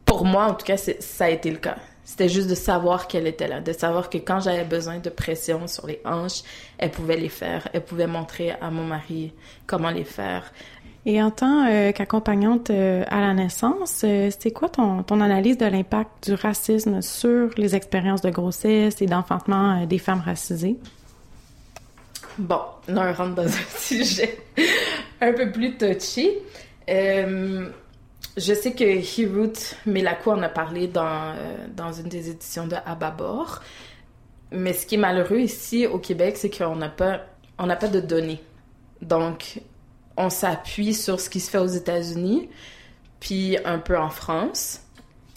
[0.06, 1.76] Pour moi, en tout cas, ça a été le cas.
[2.02, 5.66] C'était juste de savoir qu'elle était là, de savoir que quand j'avais besoin de pression
[5.66, 6.42] sur les hanches,
[6.78, 9.34] elle pouvait les faire, elle pouvait montrer à mon mari
[9.66, 10.50] comment les faire.
[11.04, 15.58] Et en tant euh, qu'accompagnante euh, à la naissance, euh, c'est quoi ton, ton, analyse
[15.58, 20.78] de l'impact du racisme sur les expériences de grossesse et d'enfantement des femmes racisées?
[22.38, 24.38] Bon, là, on rentre dans un sujet
[25.20, 26.30] un peu plus touchy.
[26.88, 27.68] Euh,
[28.36, 32.76] je sais que Hirut Melakou en a parlé dans, euh, dans une des éditions de
[32.84, 33.60] Ababor.
[34.50, 37.22] Mais ce qui est malheureux ici au Québec, c'est qu'on n'a pas,
[37.56, 38.42] pas de données.
[39.02, 39.60] Donc,
[40.16, 42.48] on s'appuie sur ce qui se fait aux États-Unis,
[43.20, 44.80] puis un peu en France.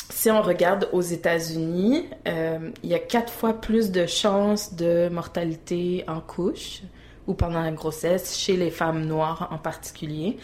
[0.09, 5.09] Si on regarde aux États-Unis, euh, il y a quatre fois plus de chances de
[5.09, 6.81] mortalité en couche
[7.27, 10.37] ou pendant la grossesse, chez les femmes noires en particulier.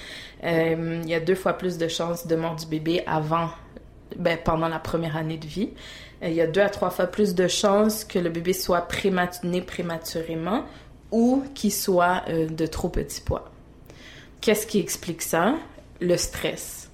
[0.43, 3.50] Euh, il y a deux fois plus de chances de mort du bébé avant,
[4.17, 5.69] ben, pendant la première année de vie.
[6.22, 8.82] Euh, il y a deux à trois fois plus de chances que le bébé soit
[8.82, 10.65] prématuré prématurément
[11.12, 13.46] ou qu'il soit euh, de trop petit poids.
[14.41, 15.56] Qu'est-ce qui explique ça?
[16.02, 16.91] Le stress.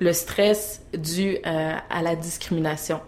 [0.00, 3.00] Le stress dû à la discrimination.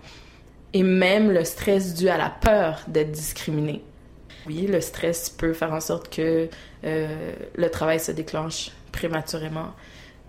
[0.73, 3.83] Et même le stress dû à la peur d'être discriminé.
[4.47, 6.49] Oui, le stress peut faire en sorte que
[6.85, 9.73] euh, le travail se déclenche prématurément,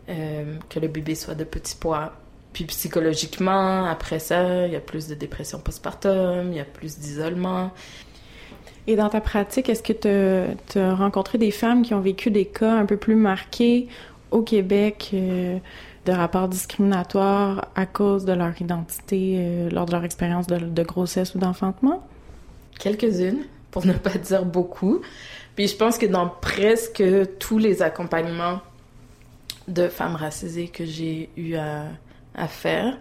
[0.10, 2.13] euh, que le bébé soit de petit poids.
[2.54, 6.97] Puis psychologiquement, après ça, il y a plus de dépression postpartum, il y a plus
[6.97, 7.71] d'isolement.
[8.88, 12.45] Et dans ta pratique, est-ce que tu as rencontré des femmes qui ont vécu des
[12.45, 13.88] cas un peu plus marqués
[14.32, 15.58] au Québec euh,
[16.06, 21.36] de rapports discriminatoires à cause de leur identité lors de leur expérience de, de grossesse
[21.36, 22.08] ou d'enfantement?
[22.80, 23.43] Quelques-unes
[23.75, 25.01] pour ne pas dire beaucoup.
[25.57, 27.03] Puis je pense que dans presque
[27.39, 28.61] tous les accompagnements
[29.67, 32.97] de femmes racisées que j'ai eu à, faire,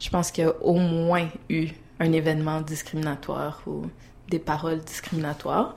[0.00, 1.68] je pense qu'il y a au moins eu
[2.00, 3.82] un événement discriminatoire ou
[4.28, 5.76] des paroles discriminatoires.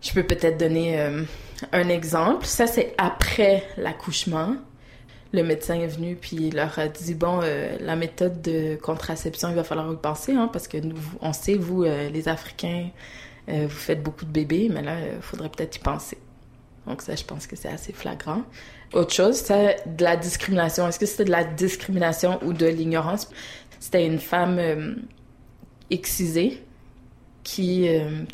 [0.00, 1.24] Je peux peut-être donner euh,
[1.72, 2.46] un exemple.
[2.46, 4.56] Ça, c'est après l'accouchement.
[5.34, 9.50] Le médecin est venu puis il leur a dit bon euh, la méthode de contraception
[9.50, 12.88] il va falloir y penser hein, parce que nous on sait vous euh, les Africains
[13.48, 16.18] euh, vous faites beaucoup de bébés, mais là, il euh, faudrait peut-être y penser.
[16.86, 18.42] Donc ça, je pense que c'est assez flagrant.
[18.92, 20.88] Autre chose, c'est de la discrimination.
[20.88, 23.28] Est-ce que c'était de la discrimination ou de l'ignorance?
[23.80, 24.94] C'était une femme euh,
[25.90, 26.62] excisée
[27.44, 27.88] qui,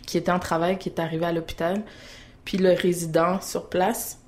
[0.07, 1.85] qui était en travail, qui est arrivée à l'hôpital.
[2.44, 4.18] Puis le résident sur place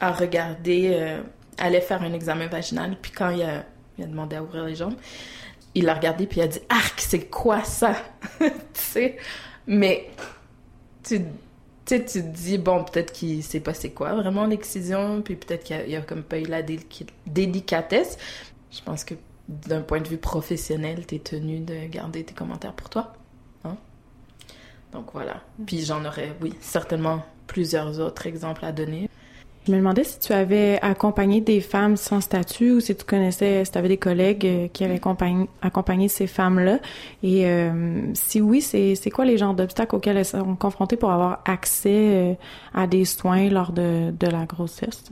[0.00, 1.20] a regardé,
[1.58, 2.96] allait faire un examen vaginal.
[3.00, 3.64] Puis quand il a,
[3.98, 4.96] il a demandé à ouvrir les jambes,
[5.76, 7.94] il l'a regardé puis il a dit «Arc, c'est quoi ça?»
[8.40, 9.16] Tu sais?
[9.66, 10.10] Mais
[11.02, 11.22] tu
[11.86, 15.88] tu te dis, bon, peut-être qu'il sait pas c'est quoi vraiment l'excision, puis peut-être qu'il
[15.88, 16.60] y, a comme pas eu la
[17.26, 18.18] délicatesse.
[18.72, 19.14] Je pense que
[19.48, 23.12] d'un point de vue professionnel, tu es tenu de garder tes commentaires pour toi.
[23.64, 23.76] Hein?
[24.92, 25.42] Donc voilà.
[25.64, 29.08] Puis j'en aurais, oui, certainement plusieurs autres exemples à donner.
[29.66, 33.64] Je me demandais si tu avais accompagné des femmes sans statut ou si tu connaissais,
[33.64, 35.00] si tu avais des collègues euh, qui avaient
[35.60, 36.78] accompagné, ces femmes-là.
[37.24, 41.42] Et euh, si oui, c'est, quoi les genres d'obstacles auxquels elles sont confrontées pour avoir
[41.46, 42.34] accès euh,
[42.74, 45.02] à des soins lors de, la grossesse?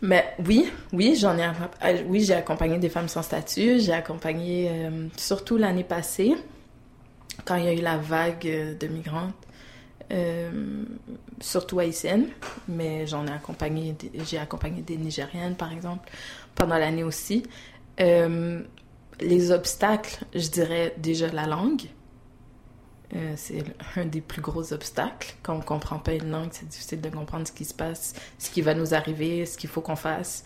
[0.00, 1.50] Mais oui, oui, j'en ai,
[2.06, 3.80] oui, j'ai accompagné des femmes sans statut.
[3.80, 4.70] J'ai accompagné,
[5.16, 6.34] surtout l'année passée,
[7.44, 9.45] quand il y a eu la vague de migrantes
[10.12, 10.84] euh,
[11.40, 12.28] surtout haïtiennes,
[12.68, 13.96] mais j'en ai accompagné,
[14.28, 16.08] j'ai accompagné des Nigériennes par exemple
[16.54, 17.42] pendant l'année aussi.
[18.00, 18.62] Euh,
[19.20, 21.82] les obstacles, je dirais déjà la langue.
[23.14, 23.64] Euh, c'est
[23.96, 25.34] un des plus gros obstacles.
[25.42, 28.50] Quand on comprend pas une langue, c'est difficile de comprendre ce qui se passe, ce
[28.50, 30.44] qui va nous arriver, ce qu'il faut qu'on fasse.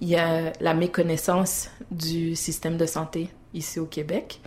[0.00, 4.40] Il y a la méconnaissance du système de santé ici au Québec.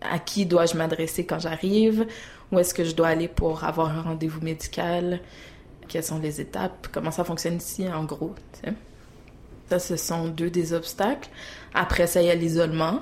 [0.00, 2.06] À qui dois-je m'adresser quand j'arrive?
[2.52, 5.20] Où est-ce que je dois aller pour avoir un rendez-vous médical?
[5.86, 6.88] Quelles sont les étapes?
[6.92, 8.34] Comment ça fonctionne ici, en gros?
[9.68, 11.28] Ça, ce sont deux des obstacles.
[11.74, 13.00] Après ça, il y a l'isolement.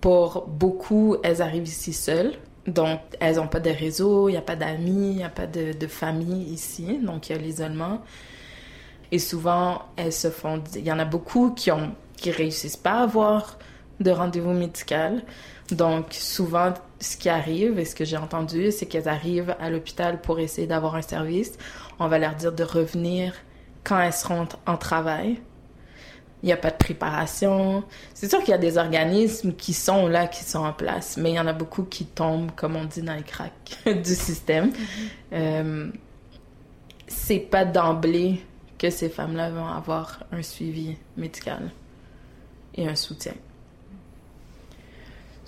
[0.00, 2.34] Pour beaucoup, elles arrivent ici seules.
[2.66, 5.46] Donc, elles n'ont pas de réseau, il n'y a pas d'amis, il n'y a pas
[5.46, 6.98] de, famille ici.
[7.02, 8.02] Donc, il y a l'isolement.
[9.12, 10.62] Et souvent, elles se font...
[10.74, 13.58] Il y en a beaucoup qui ont qui réussissent pas à avoir
[14.00, 15.22] de rendez-vous médical.
[15.70, 20.20] Donc, souvent, ce qui arrive et ce que j'ai entendu, c'est qu'elles arrivent à l'hôpital
[20.20, 21.52] pour essayer d'avoir un service.
[21.98, 23.34] On va leur dire de revenir
[23.84, 25.40] quand elles seront en travail.
[26.42, 27.82] Il n'y a pas de préparation.
[28.14, 31.30] C'est sûr qu'il y a des organismes qui sont là, qui sont en place, mais
[31.30, 34.68] il y en a beaucoup qui tombent, comme on dit, dans les cracks du système.
[34.68, 35.08] Mm-hmm.
[35.32, 35.90] euh,
[37.08, 38.42] c'est pas d'emblée
[38.78, 41.70] que ces femmes-là vont avoir un suivi médical
[42.74, 43.32] et un soutien.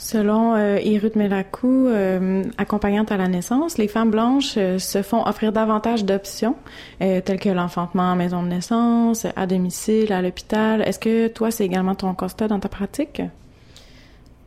[0.00, 0.78] Selon euh,
[1.16, 6.54] Melakou, euh, accompagnante à la naissance, les femmes blanches euh, se font offrir davantage d'options,
[7.02, 10.82] euh, telles que l'enfantement en maison de naissance, à domicile, à l'hôpital.
[10.82, 13.22] Est-ce que toi, c'est également ton constat dans ta pratique?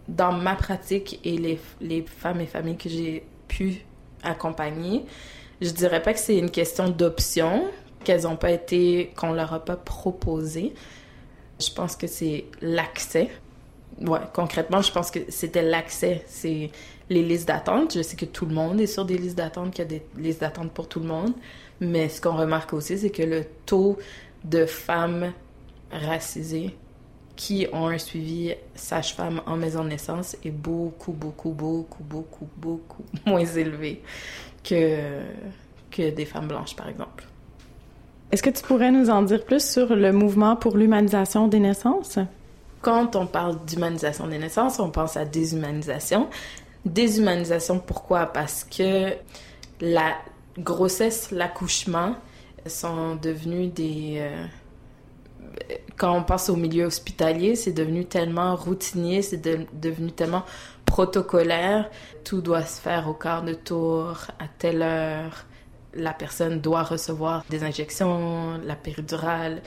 [0.07, 3.83] Dans ma pratique et les, les femmes et familles que j'ai pu
[4.23, 5.03] accompagner,
[5.59, 7.65] je dirais pas que c'est une question d'options,
[8.05, 10.73] qu'elles n'ont pas été, qu'on leur a pas proposé.
[11.59, 13.29] Je pense que c'est l'accès
[14.07, 16.23] ouais, concrètement, je pense que c'était l'accès.
[16.27, 16.69] C'est
[17.09, 17.93] les listes d'attente.
[17.95, 20.03] Je sais que tout le monde est sur des listes d'attente, qu'il y a des
[20.17, 21.33] listes d'attente pour tout le monde.
[21.79, 23.97] Mais ce qu'on remarque aussi, c'est que le taux
[24.43, 25.31] de femmes
[25.91, 26.75] racisées
[27.35, 33.03] qui ont un suivi sage-femme en maison de naissance est beaucoup, beaucoup, beaucoup, beaucoup, beaucoup
[33.25, 34.01] moins élevé
[34.63, 35.21] que,
[35.89, 37.25] que des femmes blanches, par exemple.
[38.31, 42.19] Est-ce que tu pourrais nous en dire plus sur le mouvement pour l'humanisation des naissances?
[42.81, 46.29] Quand on parle d'humanisation des naissances, on pense à déshumanisation.
[46.85, 48.25] Déshumanisation, pourquoi?
[48.27, 49.13] Parce que
[49.79, 50.15] la
[50.57, 52.15] grossesse, l'accouchement
[52.65, 54.17] sont devenus des...
[54.19, 54.45] Euh,
[55.97, 60.43] quand on pense au milieu hospitalier, c'est devenu tellement routinier, c'est devenu tellement
[60.85, 61.89] protocolaire.
[62.23, 65.45] Tout doit se faire au quart de tour, à telle heure.
[65.93, 69.61] La personne doit recevoir des injections, la péridurale,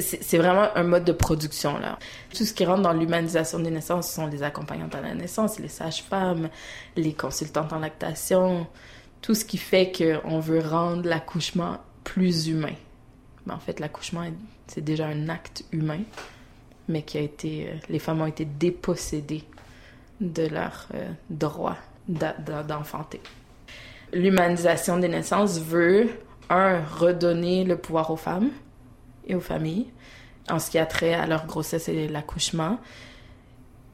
[0.00, 1.98] c'est vraiment un mode de production, là.
[2.36, 5.68] Tout ce qui rentre dans l'humanisation des naissances sont les accompagnantes à la naissance, les
[5.68, 6.48] sages-femmes,
[6.96, 8.66] les consultantes en lactation,
[9.22, 12.74] tout ce qui fait qu'on veut rendre l'accouchement plus humain.
[13.46, 14.24] Mais en fait, l'accouchement,
[14.66, 16.00] c'est déjà un acte humain,
[16.88, 17.68] mais qui a été...
[17.68, 19.44] Euh, les femmes ont été dépossédées
[20.20, 21.76] de leur euh, droit
[22.06, 23.20] d'enfanter.
[24.12, 26.10] L'humanisation des naissances veut,
[26.50, 28.50] un, redonner le pouvoir aux femmes,
[29.26, 29.86] et aux familles
[30.50, 32.78] en ce qui a trait à leur grossesse et l'accouchement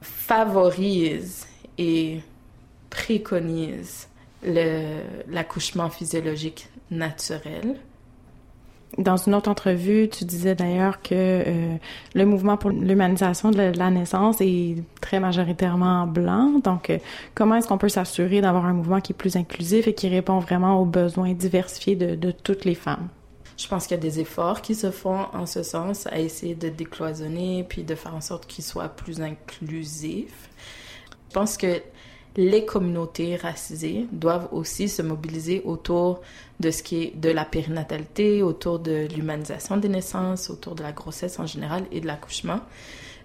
[0.00, 1.46] favorise
[1.78, 2.20] et
[2.88, 4.08] préconise
[4.42, 7.76] l'accouchement physiologique naturel.
[8.98, 11.76] Dans une autre entrevue, tu disais d'ailleurs que euh,
[12.14, 16.58] le mouvement pour l'humanisation de la naissance est très majoritairement blanc.
[16.64, 16.98] Donc, euh,
[17.34, 20.40] comment est-ce qu'on peut s'assurer d'avoir un mouvement qui est plus inclusif et qui répond
[20.40, 23.08] vraiment aux besoins diversifiés de, de toutes les femmes?
[23.60, 26.54] Je pense qu'il y a des efforts qui se font en ce sens à essayer
[26.54, 30.48] de décloisonner puis de faire en sorte qu'il soit plus inclusif.
[31.28, 31.82] Je pense que
[32.36, 36.22] les communautés racisées doivent aussi se mobiliser autour
[36.58, 40.92] de ce qui est de la périnatalité, autour de l'humanisation des naissances, autour de la
[40.92, 42.60] grossesse en général et de l'accouchement.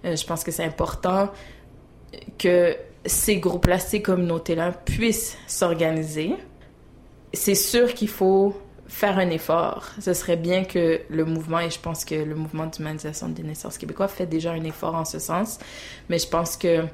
[0.03, 1.31] Euh, je pense que c'est important
[2.37, 6.35] que ces groupes-là, ces communautés-là puissent s'organiser
[7.35, 8.55] c'est sûr qu'il faut
[8.87, 9.89] faire un effort.
[9.99, 13.77] Ce serait bien que le mouvement, et je pense que le mouvement d'humanisation des naissances
[13.77, 15.59] québécois fait déjà un effort en ce sens,
[16.09, 16.85] mais je pense que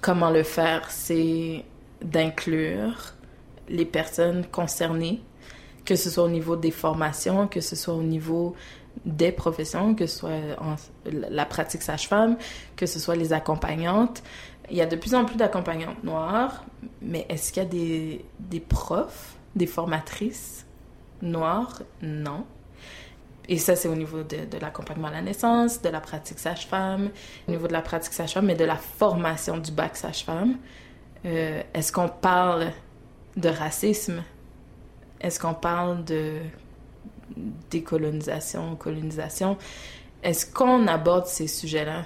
[0.00, 1.64] comment le faire, c'est
[2.02, 3.14] d'inclure
[3.68, 5.22] les personnes concernées,
[5.84, 8.54] que ce soit au niveau des formations, que ce soit au niveau
[9.04, 10.38] des professions, que ce soit
[11.06, 12.36] la pratique sage-femme,
[12.76, 14.22] que ce soit les accompagnantes.
[14.70, 16.64] Il y a de plus en plus d'accompagnantes noires,
[17.00, 17.68] mais est-ce qu'il y a
[18.38, 20.66] des profs, des formatrices
[21.22, 21.82] noires?
[22.02, 22.44] Non.
[23.48, 27.10] Et ça, c'est au niveau de, de l'accompagnement à la naissance, de la pratique sage-femme,
[27.48, 30.58] au niveau de la pratique sage-femme, mais de la formation du bac sage-femme.
[31.24, 32.72] Euh, est-ce qu'on parle
[33.36, 34.22] de racisme?
[35.20, 36.38] Est-ce qu'on parle de
[37.70, 39.56] décolonisation, colonisation?
[40.22, 42.04] Est-ce qu'on aborde ces sujets-là?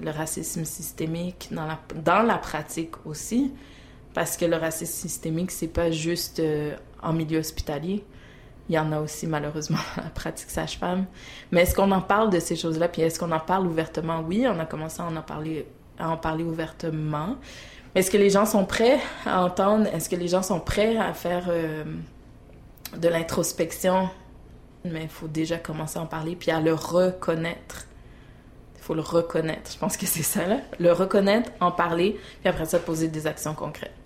[0.00, 3.52] Le racisme systémique dans la, dans la pratique aussi?
[4.14, 8.04] Parce que le racisme systémique, c'est pas juste euh, en milieu hospitalier.
[8.68, 11.06] Il y en a aussi malheureusement la pratique sage-femme.
[11.50, 12.88] Mais est-ce qu'on en parle de ces choses-là?
[12.88, 14.20] Puis est-ce qu'on en parle ouvertement?
[14.26, 15.66] Oui, on a commencé à en parler,
[15.98, 17.36] à en parler ouvertement.
[17.94, 19.86] Est-ce que les gens sont prêts à entendre?
[19.92, 21.84] Est-ce que les gens sont prêts à faire euh,
[22.96, 24.08] de l'introspection?
[24.84, 27.86] Mais il faut déjà commencer à en parler, puis à le reconnaître.
[28.76, 29.70] Il faut le reconnaître.
[29.70, 30.58] Je pense que c'est ça, là.
[30.80, 34.01] Le reconnaître, en parler, puis après ça, poser des actions concrètes.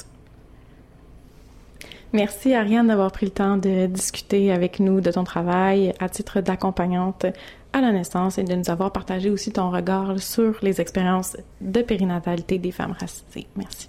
[2.12, 6.40] Merci Ariane d'avoir pris le temps de discuter avec nous de ton travail à titre
[6.40, 7.26] d'accompagnante
[7.72, 11.82] à la naissance et de nous avoir partagé aussi ton regard sur les expériences de
[11.82, 13.46] périnatalité des femmes racisées.
[13.56, 13.88] Merci.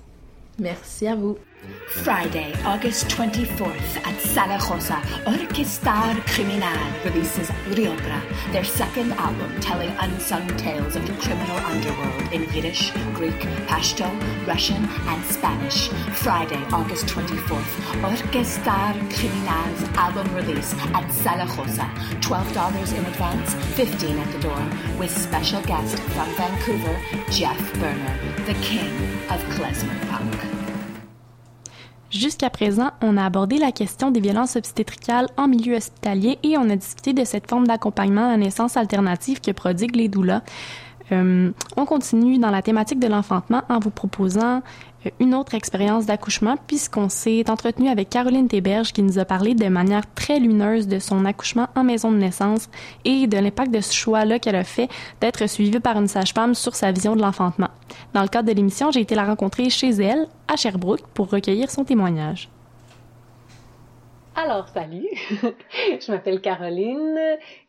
[0.60, 1.38] Merci à vous.
[2.04, 10.96] Friday, August 24th at Zaragoza, Orquestar Criminal releases Riobra, their second album telling unsung tales
[10.96, 14.08] of the criminal underworld in Yiddish, Greek, Pashto,
[14.46, 15.90] Russian, and Spanish.
[16.14, 21.90] Friday, August 24th, Orquestar Criminal's album release at Zaragoza.
[22.22, 28.54] $12 in advance, 15 at the door, with special guest from Vancouver, Jeff Berner, the
[28.62, 28.94] king
[29.30, 30.47] of klezmer punk.
[32.10, 36.70] Jusqu'à présent, on a abordé la question des violences obstétricales en milieu hospitalier et on
[36.70, 40.42] a discuté de cette forme d'accompagnement à naissance alternative que prodiguent les doulas.
[41.12, 44.62] Euh, on continue dans la thématique de l'enfantement en vous proposant
[45.20, 49.68] une autre expérience d'accouchement puisqu'on s'est entretenu avec Caroline Théberge qui nous a parlé de
[49.68, 52.70] manière très lumineuse de son accouchement en maison de naissance
[53.06, 54.90] et de l'impact de ce choix-là qu'elle a fait
[55.22, 57.70] d'être suivie par une sage-femme sur sa vision de l'enfantement.
[58.14, 61.70] Dans le cadre de l'émission, j'ai été la rencontrer chez elle, à Sherbrooke, pour recueillir
[61.70, 62.50] son témoignage.
[64.36, 65.08] Alors, salut,
[65.42, 67.18] je m'appelle Caroline,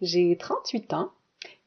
[0.02, 1.10] j'ai 38 ans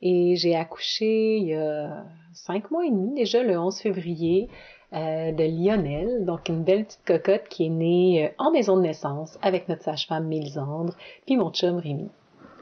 [0.02, 4.50] et j'ai accouché il y a cinq mois et demi déjà, le 11 février,
[4.94, 8.82] euh, de Lionel, donc une belle petite cocotte qui est née euh, en maison de
[8.82, 10.94] naissance avec notre sage-femme Mélisandre,
[11.26, 12.10] puis mon chum Rémi.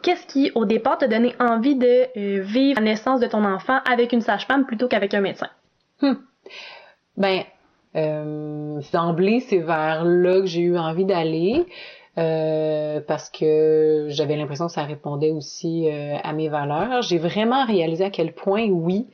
[0.02, 3.80] Qu'est-ce qui, au départ, t'a donné envie de euh, vivre la naissance de ton enfant
[3.90, 5.50] avec une sage-femme plutôt qu'avec un médecin?
[6.02, 6.22] Hum.
[7.18, 7.44] Ben,
[7.96, 11.66] euh, d'emblée, c'est vers là que j'ai eu envie d'aller.
[12.20, 17.02] Euh, parce que j'avais l'impression que ça répondait aussi euh, à mes valeurs.
[17.02, 19.08] J'ai vraiment réalisé à quel point, oui,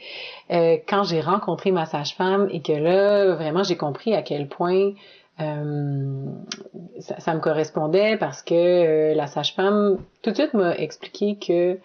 [0.52, 4.94] euh, quand j'ai rencontré ma sage-femme et que là, vraiment, j'ai compris à quel point
[5.38, 11.78] ça, ça, me correspondait parce que la sage-femme tout de suite m'a expliqué que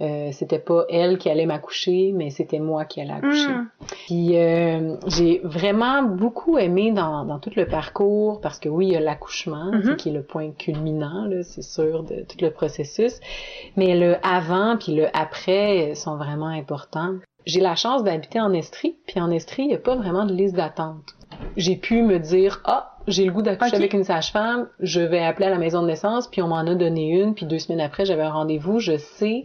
[0.00, 3.48] euh, c'était pas elle qui allait m'accoucher, mais c'était moi qui allais accoucher.
[3.48, 3.68] Mm.
[4.06, 8.92] Puis euh, j'ai vraiment beaucoup aimé dans, dans tout le parcours, parce que oui, il
[8.92, 9.96] y a l'accouchement, Mhm.
[9.96, 13.20] qui est le point culminant, là, c'est sûr, de tout le processus.
[13.76, 17.14] Mais le avant puis le après sont vraiment importants.
[17.46, 20.34] J'ai la chance d'habiter en Estrie, puis en Estrie, il n'y a pas vraiment de
[20.34, 21.14] liste d'attente.
[21.56, 25.46] J'ai pu me dire, ah, j'ai le goût d'accoucher avec une sage-femme, je vais appeler
[25.46, 28.04] à la maison de naissance, puis on m'en a donné une, puis deux semaines après,
[28.04, 28.80] j'avais un rendez-vous.
[28.80, 29.44] Je sais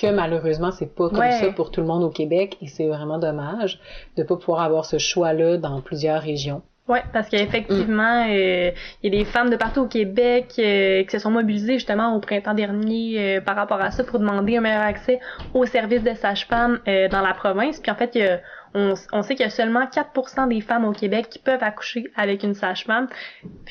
[0.00, 1.32] que malheureusement, c'est pas comme Ouais.
[1.32, 3.78] ça pour tout le monde au Québec, et c'est vraiment dommage
[4.16, 6.62] de pas pouvoir avoir ce choix-là dans plusieurs régions.
[6.88, 8.70] Oui, parce qu'effectivement, euh,
[9.02, 12.14] il y a des femmes de partout au Québec euh, qui se sont mobilisées justement
[12.16, 15.20] au printemps dernier euh, par rapport à ça pour demander un meilleur accès
[15.52, 17.78] aux services de sage-femme euh, dans la province.
[17.78, 18.40] Puis en fait, il y a-
[18.74, 22.04] on, on sait qu'il y a seulement 4% des femmes au Québec qui peuvent accoucher
[22.16, 23.08] avec une sage-femme,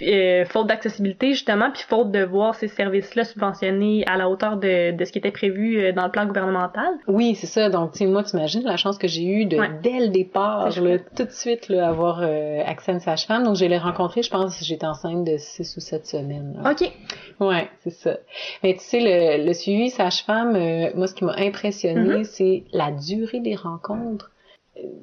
[0.01, 4.91] euh, faute d'accessibilité justement, puis faute de voir ces services-là subventionnés à la hauteur de,
[4.95, 6.89] de ce qui était prévu euh, dans le plan gouvernemental.
[7.07, 7.69] Oui, c'est ça.
[7.69, 9.69] Donc, tu sais, moi, t'imagines la chance que j'ai eue de, Ouais.
[9.81, 13.43] dès le départ, là, tout de suite, là, avoir euh, accès à une sage-femme.
[13.43, 16.59] Donc, je l'ai rencontrée, je pense, j'étais enceinte de six ou sept semaines.
[16.61, 16.71] là.
[16.71, 16.91] OK.
[17.39, 18.17] Ouais, c'est ça.
[18.63, 22.23] Mais tu sais, le, le suivi sage-femme, euh, moi, ce qui m'a impressionné, Mhm.
[22.23, 24.31] c'est la durée des rencontres.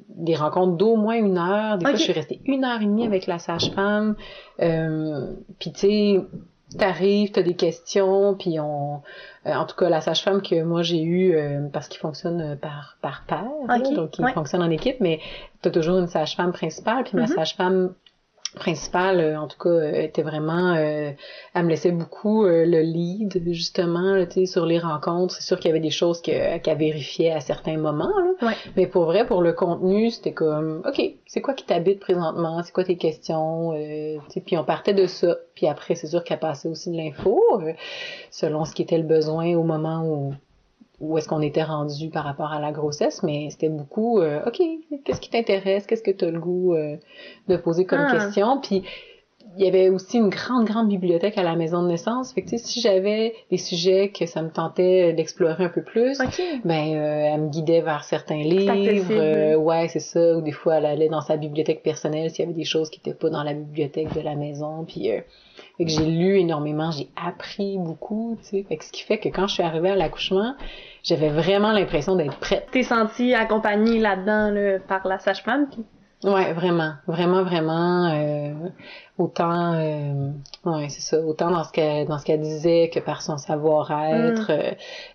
[0.09, 1.77] Des rencontres d'au moins une heure.
[1.77, 4.15] Des fois, je suis restée une heure et demie avec la sage-femme.
[4.61, 6.21] Euh, puis tu sais,
[6.77, 9.01] t'arrives, t'as des questions, puis on...
[9.45, 12.55] euh, en tout cas, la sage-femme que moi j'ai eue, euh, parce qu'il fonctionne euh,
[12.55, 13.43] par, par paire,
[13.93, 14.33] donc il ouais.
[14.33, 15.19] fonctionne en équipe, mais
[15.61, 17.27] t'as toujours une sage-femme principale, puis ma Mhm.
[17.27, 17.93] sage-femme
[18.55, 20.73] principale, euh, en tout cas, euh, était vraiment...
[20.75, 21.11] euh,
[21.53, 25.35] elle me laissait beaucoup euh, le lead, justement, là, tu sais, sur les rencontres.
[25.35, 28.47] C'est sûr qu'il y avait des choses que- qu'elle vérifiait à certains moments, là.
[28.47, 28.53] Ouais.
[28.75, 32.61] Mais pour vrai, pour le contenu, c'était comme, OK, c'est quoi qui t'habite présentement?
[32.63, 33.73] C'est quoi tes questions?
[33.73, 35.35] Euh, puis on partait de ça.
[35.53, 37.73] Puis après, c'est sûr qu'elle passait aussi de l'info, euh,
[38.31, 40.33] selon ce qui était le besoin au moment où
[40.99, 44.61] où est-ce qu'on était rendu par rapport à la grossesse, mais c'était beaucoup, euh, OK,
[45.03, 45.85] qu'est-ce qui t'intéresse?
[45.85, 46.97] Qu'est-ce que tu as le goût euh,
[47.47, 48.11] de poser comme Ah.
[48.11, 48.59] question?
[48.61, 48.83] Puis
[49.57, 52.33] il y avait aussi une grande, grande bibliothèque à la maison de naissance.
[52.33, 55.81] Fait que, tu sais, si j'avais des sujets que ça me tentait d'explorer un peu
[55.83, 56.19] plus,
[56.65, 58.73] ben, euh, elle me guidait vers certains livres.
[59.11, 60.35] euh, ouais, c'est ça.
[60.37, 62.99] Ou des fois, elle allait dans sa bibliothèque personnelle s'il y avait des choses qui
[62.99, 64.83] étaient pas dans la bibliothèque de la maison.
[64.85, 65.21] Puis, euh,
[65.77, 68.65] fait que j'ai lu énormément, j'ai appris beaucoup, tu sais.
[68.67, 70.53] Fait que ce qui fait que quand je suis arrivée à l'accouchement,
[71.03, 72.67] j'avais vraiment l'impression d'être prête.
[72.71, 75.67] T'es sentie accompagnée là-dedans là, par la sage-femme.
[75.71, 75.83] puis-
[76.23, 78.05] Ouais, vraiment, vraiment, vraiment.
[78.11, 78.53] euh,
[79.17, 80.29] autant, euh,
[80.65, 81.19] ouais, c'est ça.
[81.21, 84.71] Autant dans ce qu'elle dans ce qu'elle disait que par son savoir-être, euh,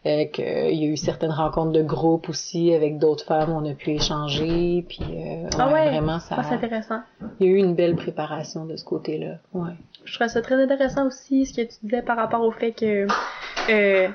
[0.07, 0.45] euh, qu'il
[0.75, 4.85] y a eu certaines rencontres de groupe aussi avec d'autres femmes, on a pu échanger,
[4.89, 6.37] puis euh, Ah ouais, ouais, vraiment ça.
[6.37, 7.01] Ça, c'est intéressant.
[7.41, 9.39] Il y a eu une belle préparation de ce côté-là.
[9.53, 9.73] Ouais.
[10.05, 13.07] Je trouvais ça très intéressant aussi, ce que tu disais par rapport au fait que...
[13.71, 14.09] euh,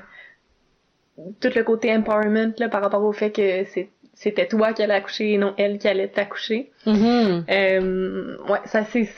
[1.40, 4.94] tout le côté empowerment, là, par rapport au fait que c'est c'était toi qui allais
[4.94, 6.72] accoucher et non elle qui allait t'accoucher.
[6.86, 7.44] Mhm.
[7.48, 9.08] Euh, ouais, ça c'est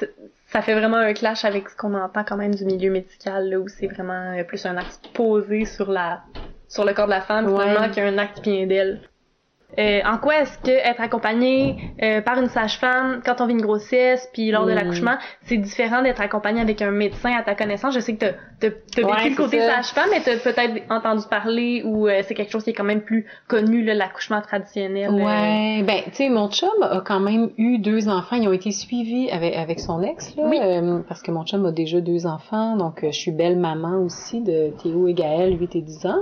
[0.51, 3.59] ça fait vraiment un clash avec ce qu'on entend quand même du milieu médical là
[3.61, 6.23] où c'est vraiment euh, plus un acte posé sur la
[6.69, 7.63] sur le corps de la femme Ouais.
[7.63, 9.01] finalement qu'un acte bien d'elle.
[9.79, 13.61] Euh, en quoi est-ce que être accompagné euh, par une sage-femme quand on vit une
[13.61, 14.75] grossesse puis lors de Mm.
[14.75, 17.95] l'accouchement, c'est différent d'être accompagné avec un médecin à ta connaissance?
[17.95, 18.25] Je sais que
[18.61, 18.69] t'as
[19.03, 22.65] Ouais, vécu le côté sage-femme, mais t'as peut-être entendu parler ou euh, c'est quelque chose
[22.65, 25.11] qui est quand même plus connu là, l'accouchement traditionnel.
[25.11, 25.13] euh.
[25.25, 28.37] Ouais, ben tu sais, mon chum a quand même eu deux enfants.
[28.37, 30.59] Ils ont été suivis avec avec son ex là, Oui.
[30.63, 34.41] euh, parce que mon chum a déjà deux enfants, donc je suis belle maman aussi
[34.41, 36.21] de Théo et Gaël, 8 et 10 ans.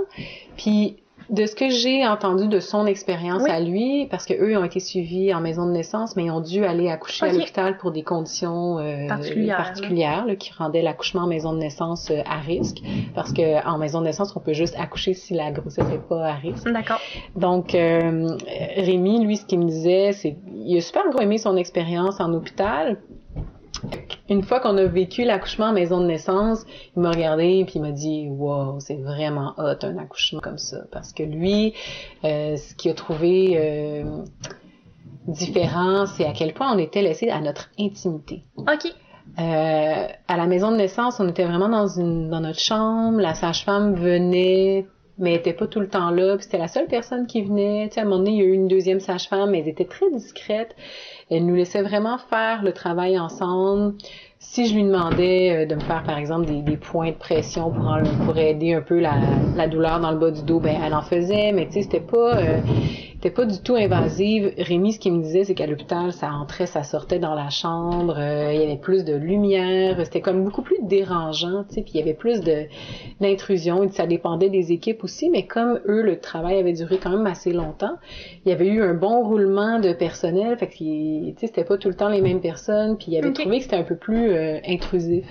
[0.57, 0.97] Puis
[1.29, 3.49] de ce que j'ai entendu de son expérience Oui.
[3.51, 6.39] à lui, parce que eux ont été suivis en maison de naissance, mais ils ont
[6.39, 9.63] dû aller accoucher à l'hôpital pour des conditions euh, Particulières, là.
[9.65, 12.77] particulières, là, qui rendaient l'accouchement en maison de naissance euh, à risque,
[13.13, 16.27] parce que en maison de naissance on peut juste accoucher si la grossesse n'est pas
[16.27, 16.71] à risque.
[16.71, 16.99] D'accord.
[17.35, 18.37] Donc, euh,
[18.77, 22.33] Rémi, lui, ce qu'il me disait, c'est il a super gros aimé son expérience en
[22.33, 22.97] hôpital.
[24.29, 26.65] Une fois qu'on a vécu l'accouchement en maison de naissance,
[26.95, 30.79] il m'a regardé puis il m'a dit wow c'est vraiment hot un accouchement comme ça
[30.91, 31.73] parce que lui
[32.23, 34.03] euh, ce qu'il a trouvé euh,
[35.27, 38.43] différent c'est à quel point on était laissé à notre intimité.
[38.57, 38.91] Ok.
[39.39, 43.19] Euh, à la maison de naissance, on était vraiment dans une dans notre chambre.
[43.19, 44.87] La sage-femme venait,
[45.19, 46.35] mais elle était pas tout le temps là.
[46.37, 47.87] Puis c'était la seule personne qui venait.
[47.89, 49.67] Tu sais, à un moment donné, il y a eu une deuxième sage-femme, mais elle
[49.67, 50.75] était très discrète.
[51.29, 53.95] Elle nous laissait vraiment faire le travail ensemble.
[54.39, 58.37] Si je lui demandais euh, de me faire, par exemple, des, points de pression pour,
[58.37, 59.15] aider un peu la,
[59.55, 61.99] la douleur dans le bas du dos, ben elle en faisait, mais tu sais, c'était
[61.99, 62.59] pas, euh,
[63.27, 64.53] c'était pas du tout invasive.
[64.57, 68.15] Rémi, ce qu'il me disait, c'est qu'à l'hôpital, ça entrait, ça sortait dans la chambre,
[68.17, 71.91] euh, il y avait plus de lumière, c'était comme beaucoup plus dérangeant, tu sais, puis
[71.95, 72.67] il y avait plus de
[73.19, 73.85] d'intrusion.
[73.89, 77.51] Ça dépendait des équipes aussi, mais comme eux, le travail avait duré quand même assez
[77.51, 77.97] longtemps,
[78.45, 81.77] il y avait eu un bon roulement de personnel, fait que tu sais, c'était pas
[81.77, 84.29] tout le temps les mêmes personnes, puis il avait trouvé que c'était un peu plus
[84.29, 85.25] euh, intrusif.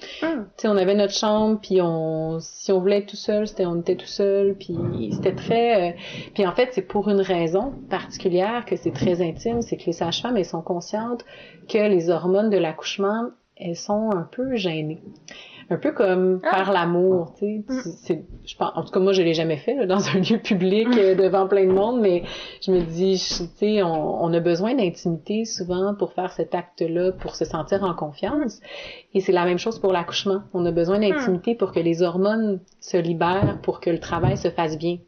[0.00, 0.26] Tu
[0.56, 3.80] sais, on avait notre chambre, puis on, si on voulait être tout seul, c'était, on
[3.80, 4.76] était tout seul, puis
[5.12, 5.92] c'était très, euh,
[6.34, 9.92] puis en fait, c'est pour une raison particulière que c'est très intime, c'est que les
[9.92, 11.24] sages-femmes, elles sont conscientes
[11.68, 15.02] que les hormones de l'accouchement, elles sont un peu gênées.
[15.72, 16.56] Un peu comme Ah.
[16.56, 18.16] faire l'amour, tu sais.
[18.16, 18.22] Mm.
[18.44, 20.88] Je pense, en tout cas, moi, je l'ai jamais fait, là, dans un lieu public,
[20.98, 22.24] euh, devant plein de monde, mais
[22.60, 27.12] je me dis, tu sais, on, on a besoin d'intimité souvent pour faire cet acte-là,
[27.12, 28.60] pour se sentir en confiance.
[29.14, 30.42] Et c'est la même chose pour l'accouchement.
[30.54, 34.48] On a besoin d'intimité pour que les hormones se libèrent, pour que le travail se
[34.50, 34.98] fasse bien.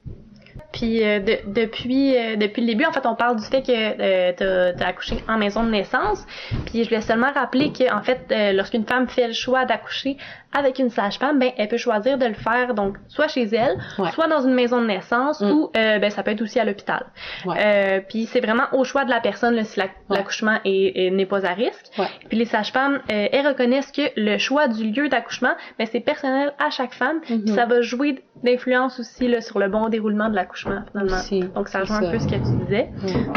[0.72, 3.70] Puis euh, de- depuis euh, depuis le début, en fait, on parle du fait que
[3.72, 6.24] euh, t'as t'as accouché en maison de naissance.
[6.66, 10.16] Puis je voulais seulement rappeler que en fait, euh, lorsqu'une femme fait le choix d'accoucher
[10.54, 14.10] avec une sage-femme, ben elle peut choisir de le faire donc soit chez elle, Ouais.
[14.12, 15.50] soit dans une maison de naissance, Mm.
[15.50, 17.06] ou euh, ben ça peut être aussi à l'hôpital.
[17.46, 17.56] Ouais.
[17.58, 21.10] Euh, puis c'est vraiment au choix de la personne là, si la- l'accouchement est- est-
[21.10, 21.86] n'est pas à risque.
[21.98, 22.06] Ouais.
[22.28, 26.68] Puis les sages-femmes, elles reconnaissent que le choix du lieu d'accouchement, ben c'est personnel à
[26.70, 27.20] chaque femme.
[27.22, 27.46] Puis Mhm.
[27.48, 30.61] ça va jouer d'influence aussi là, sur le bon déroulement de l'accouchement.
[30.70, 31.16] D'accouchement finalement.
[31.16, 32.90] Aussi, Donc ça rejoint un peu ce que tu disais,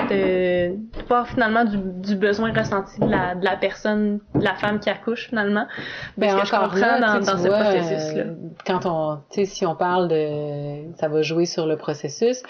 [0.10, 4.80] de, de finalement du, du besoin ressenti de la, de la personne, de la femme
[4.80, 5.68] qui accouche finalement.
[6.18, 8.24] Ben Ce que je comprends là, dans, ce processus-là.
[8.24, 12.44] euh, quand on, tu sais, si on parle de, ça va jouer sur le processus.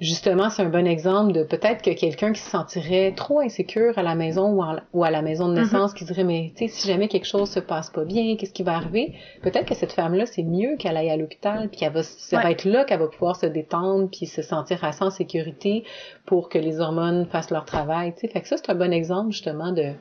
[0.00, 4.02] Justement, c'est un bon exemple de peut-être que quelqu'un qui se sentirait trop insécure à
[4.02, 6.72] la maison ou, en- ou à la maison de naissance, qui dirait mais tu sais
[6.72, 9.12] si jamais quelque chose se passe pas bien, qu'est-ce qui va arriver?
[9.42, 12.42] Peut-être que cette femme-là c'est mieux qu'elle aille à l'hôpital, puis qu'elle va, ça Ouais.
[12.44, 15.84] va être là qu'elle va pouvoir se détendre puis se sentir assez en sécurité
[16.24, 18.14] pour que les hormones fassent leur travail.
[18.14, 19.92] Tu sais, fait que ça c'est un bon exemple justement de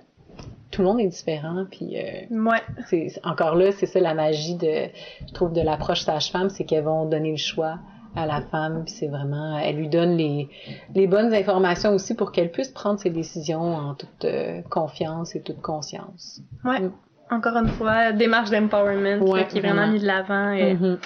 [0.72, 2.62] tout le monde est différent puis euh, Ouais.
[2.88, 4.86] c'est- encore là, c'est ça la magie de,
[5.28, 7.80] je trouve, de l'approche sage-femme, c'est qu'elles vont donner le choix
[8.16, 10.50] à la femme, c'est vraiment, elle lui donne les,
[10.96, 15.42] les bonnes informations aussi pour qu'elle puisse prendre ses décisions en toute euh, confiance et
[15.42, 16.42] toute conscience.
[16.66, 16.80] Ouais.
[16.82, 16.92] Mm.
[17.32, 19.94] Encore une fois, démarche d'empowerment Ouais, qui est vraiment vraiment.
[19.94, 20.52] mise de l'avant.
[20.52, 20.98] et- Mhm.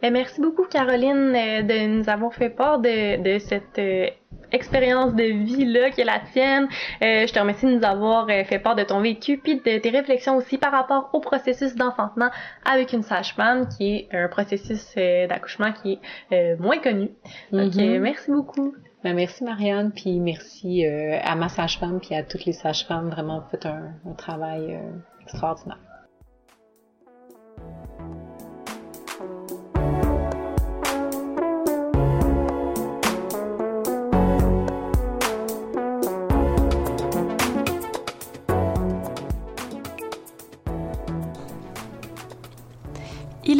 [0.00, 4.06] Ben, merci beaucoup, Caroline, euh, de nous avoir fait part de, de cette euh,
[4.52, 6.68] expérience de vie-là qui est la tienne.
[7.02, 9.78] Euh, je te remercie de nous avoir euh, fait part de ton vécu, puis de
[9.78, 12.30] tes réflexions aussi par rapport au processus d'enfantement
[12.64, 15.98] avec une sage-femme, qui est un processus euh, d'accouchement qui
[16.30, 17.10] est euh, moins connu.
[17.50, 18.74] Donc, euh, merci beaucoup.
[19.02, 23.42] Ben, merci Marianne, puis merci euh, à ma sage-femme, puis à toutes les sages-femmes, vraiment
[23.50, 25.78] faites un, un travail euh, extraordinaire.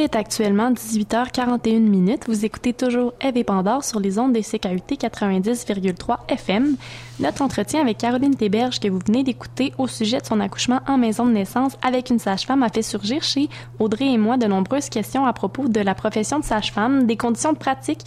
[0.09, 2.25] Est actuellement 18h41 minutes.
[2.29, 6.77] Vous écoutez toujours Eve et Pandore sur les ondes des CKUT 90,3 FM.
[7.21, 10.97] Notre entretien avec Caroline Théberge que vous venez d'écouter au sujet de son accouchement en
[10.97, 14.89] maison de naissance avec une sage-femme a fait surgir chez Audrey et moi de nombreuses
[14.89, 18.05] questions à propos de la profession de sage-femme, des conditions de pratique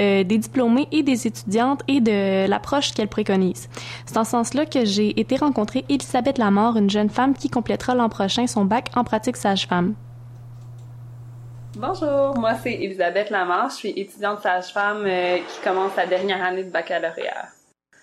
[0.00, 3.68] euh, des diplômés et des étudiantes et de l'approche qu'elles préconisent.
[4.06, 7.94] C'est en ce sens-là que j'ai été rencontrer Elisabeth Lamar, une jeune femme qui complétera
[7.94, 9.94] l'an prochain son bac en pratique sage-femme.
[11.76, 16.62] Bonjour, moi c'est Elisabeth Lamar, je suis étudiante sage-femme euh, qui commence sa dernière année
[16.62, 17.48] de baccalauréat.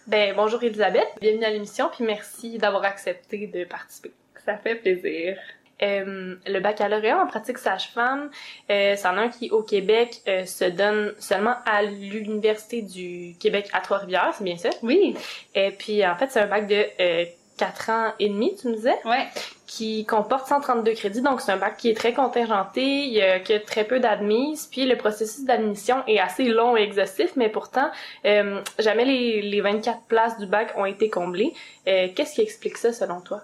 [0.07, 4.11] Ben, bonjour Elisabeth, bienvenue à l'émission, puis merci d'avoir accepté de participer.
[4.45, 5.37] Ça fait plaisir.
[5.81, 8.29] Euh, le baccalauréat en pratique sage-femme,
[8.69, 13.69] euh, c'en est un qui, au Québec, euh, se donne seulement à l'Université du Québec
[13.73, 14.69] à Trois-Rivières, c'est bien ça?
[14.83, 15.15] Oui,
[15.55, 17.25] Et puis, en fait, c'est un bac de euh,
[17.57, 19.27] 4 ans et demi, tu me disais, ouais,
[19.71, 23.39] qui comporte 132 crédits, donc c'est un bac qui est très contingenté, il y a
[23.39, 27.89] que très peu d'admises, puis le processus d'admission est assez long et exhaustif, mais pourtant,
[28.25, 31.53] euh, jamais les, les 24 places du bac ont été comblées.
[31.87, 33.43] Euh, Qu'est-ce qui explique ça, selon toi?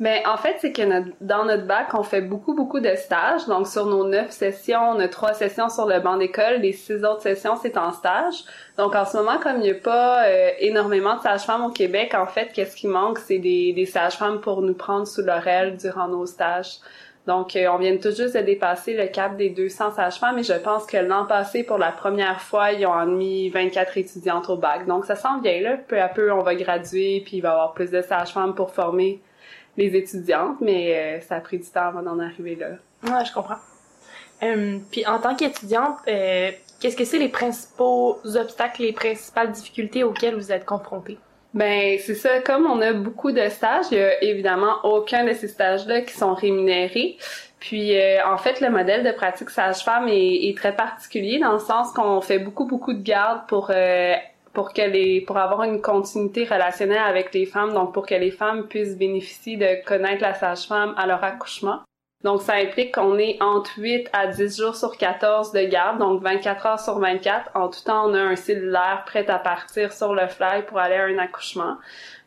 [0.00, 3.46] Ben, en fait, c'est que notre- dans notre bac, on fait beaucoup, beaucoup de stages.
[3.46, 6.60] Donc, sur nos neuf sessions, on a trois sessions sur le banc d'école.
[6.60, 8.44] Les six autres sessions, c'est en stage.
[8.76, 12.14] Donc, en ce moment, comme il n'y a pas euh, énormément de sages-femmes au Québec,
[12.14, 13.18] en fait, qu'est-ce qui manque?
[13.18, 16.76] C'est des, des sages-femmes pour nous prendre sous leur aile durant nos stages.
[17.26, 20.54] Donc, euh, on vient tout juste de dépasser le cap des 200 sages-femmes et je
[20.54, 24.86] pense que l'an passé, pour la première fois, ils ont admis 24 étudiantes au bac.
[24.86, 25.76] Donc, ça s'en vient là.
[25.88, 28.70] Peu à peu, on va graduer puis il va y avoir plus de sages-femmes pour
[28.70, 29.20] former
[29.78, 32.66] les étudiantes, mais euh, ça a pris du temps avant d'en arriver là.
[33.04, 33.56] Ouais, je comprends.
[34.42, 36.50] Euh, puis en tant qu'étudiante, euh,
[36.80, 41.16] qu'est-ce que c'est les principaux obstacles, les principales difficultés auxquelles vous êtes confrontée?
[41.54, 45.32] Ben, c'est ça, comme on a beaucoup de stages, il y a évidemment aucun de
[45.32, 47.16] ces stages-là qui sont rémunérés.
[47.58, 51.58] Puis, euh, en fait, le modèle de pratique sage-femme est, est très particulier dans le
[51.58, 54.14] sens qu'on fait beaucoup, beaucoup de garde pour euh,
[55.26, 59.56] pour avoir une continuité relationnelle avec les femmes, donc pour que les femmes puissent bénéficier
[59.56, 61.80] de connaître la sage-femme à leur accouchement.
[62.24, 66.20] Donc, ça implique qu'on est entre 8 à 10 jours sur 14 de garde, donc
[66.20, 67.50] 24 heures sur 24.
[67.54, 70.96] En tout temps, on a un cellulaire prêt à partir sur le fly pour aller
[70.96, 71.76] à un accouchement.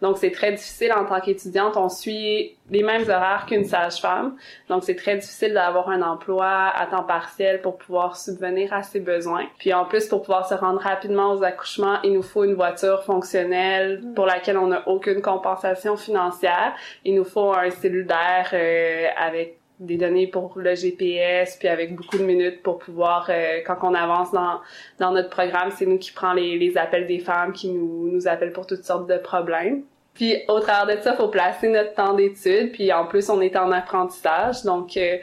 [0.02, 1.78] Donc, c'est très difficile en tant qu'étudiante.
[1.78, 4.36] On suit les mêmes horaires qu'une sage-femme.
[4.68, 9.00] Donc, c'est très difficile d'avoir un emploi à temps partiel pour pouvoir subvenir à ses
[9.00, 9.46] besoins.
[9.60, 13.04] Puis, en plus, pour pouvoir se rendre rapidement aux accouchements, il nous faut une voiture
[13.04, 16.74] fonctionnelle pour laquelle on n'a aucune compensation financière.
[17.06, 22.18] Il nous faut un cellulaire euh, avec des données pour le GPS, puis avec beaucoup
[22.18, 24.62] de minutes pour pouvoir, euh, quand on avance dans,
[25.00, 28.28] dans notre programme, c'est nous qui prend les, les appels des femmes qui nous, nous
[28.28, 29.84] appellent pour toutes sortes de problèmes.
[30.14, 33.56] Puis au travers de ça, faut placer notre temps d'études, puis en plus on est
[33.56, 35.18] en apprentissage, donc euh,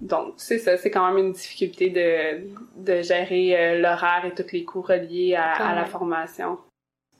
[0.00, 4.52] donc c'est ça, c'est quand même une difficulté de de gérer euh, l'horaire et tous
[4.52, 6.58] les coûts reliés à, à la formation.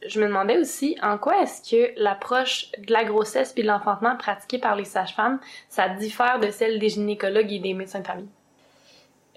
[0.05, 4.17] Je me demandais aussi en quoi est-ce que l'approche de la grossesse puis de l'enfantement
[4.17, 8.29] pratiquée par les sages-femmes, ça diffère de celle des gynécologues et des médecins de famille?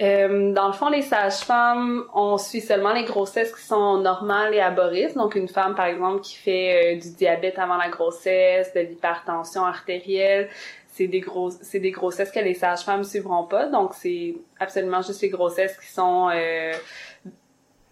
[0.02, 4.60] Euh, dans le fond, les sages-femmes, on suit seulement les grossesses qui sont normales et
[4.60, 5.16] aborristes.
[5.16, 9.64] Donc, une femme, par exemple, qui fait euh, du diabète avant la grossesse, de l'hypertension
[9.64, 10.50] artérielle,
[10.96, 13.68] c'est des gros, des grossesses que les sages-femmes suivront pas.
[13.68, 16.74] Donc, c'est absolument juste les grossesses qui sont euh,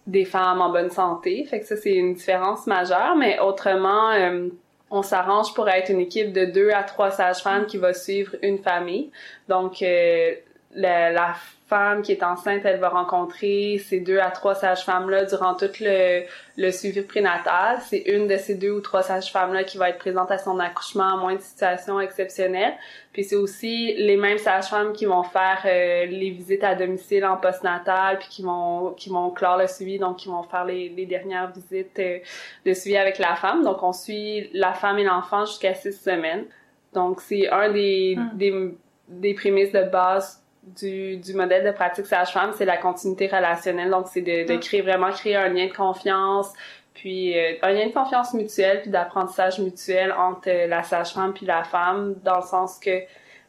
[0.06, 1.44] des femmes en bonne santé.
[1.44, 3.14] Fait que ça, c'est une différence majeure.
[3.16, 4.48] Mais autrement, euh,
[4.90, 8.58] on s'arrange pour être une équipe de deux à trois sages-femmes qui va suivre une
[8.58, 9.10] famille.
[9.48, 10.34] Donc, euh,
[10.74, 11.34] la, la
[11.66, 16.24] femme qui est enceinte, elle va rencontrer ces deux à trois sages-femmes-là durant tout le,
[16.56, 17.78] le suivi prénatal.
[17.80, 21.14] C'est une de ces deux ou trois sages-femmes-là qui va être présente à son accouchement,
[21.14, 22.74] à moins de situations exceptionnelles.
[23.12, 27.38] Puis c'est aussi les mêmes sages-femmes qui vont faire euh, les visites à domicile en
[27.38, 31.06] postnatal, puis qui vont qui vont clore le suivi, donc qui vont faire les, les
[31.06, 32.18] dernières visites euh,
[32.66, 33.64] de suivi avec la femme.
[33.64, 36.44] Donc on suit la femme et l'enfant jusqu'à six semaines.
[36.92, 38.74] Donc c'est un des, des
[39.08, 43.90] des prémices de base du, du modèle de pratique sage-femme, c'est la continuité relationnelle.
[43.90, 46.52] Donc, c'est de, de créer vraiment créer un lien de confiance,
[46.94, 51.46] puis euh, un lien de confiance mutuelle, puis d'apprentissage mutuel entre euh, la sage-femme puis
[51.46, 53.02] la femme, dans le sens que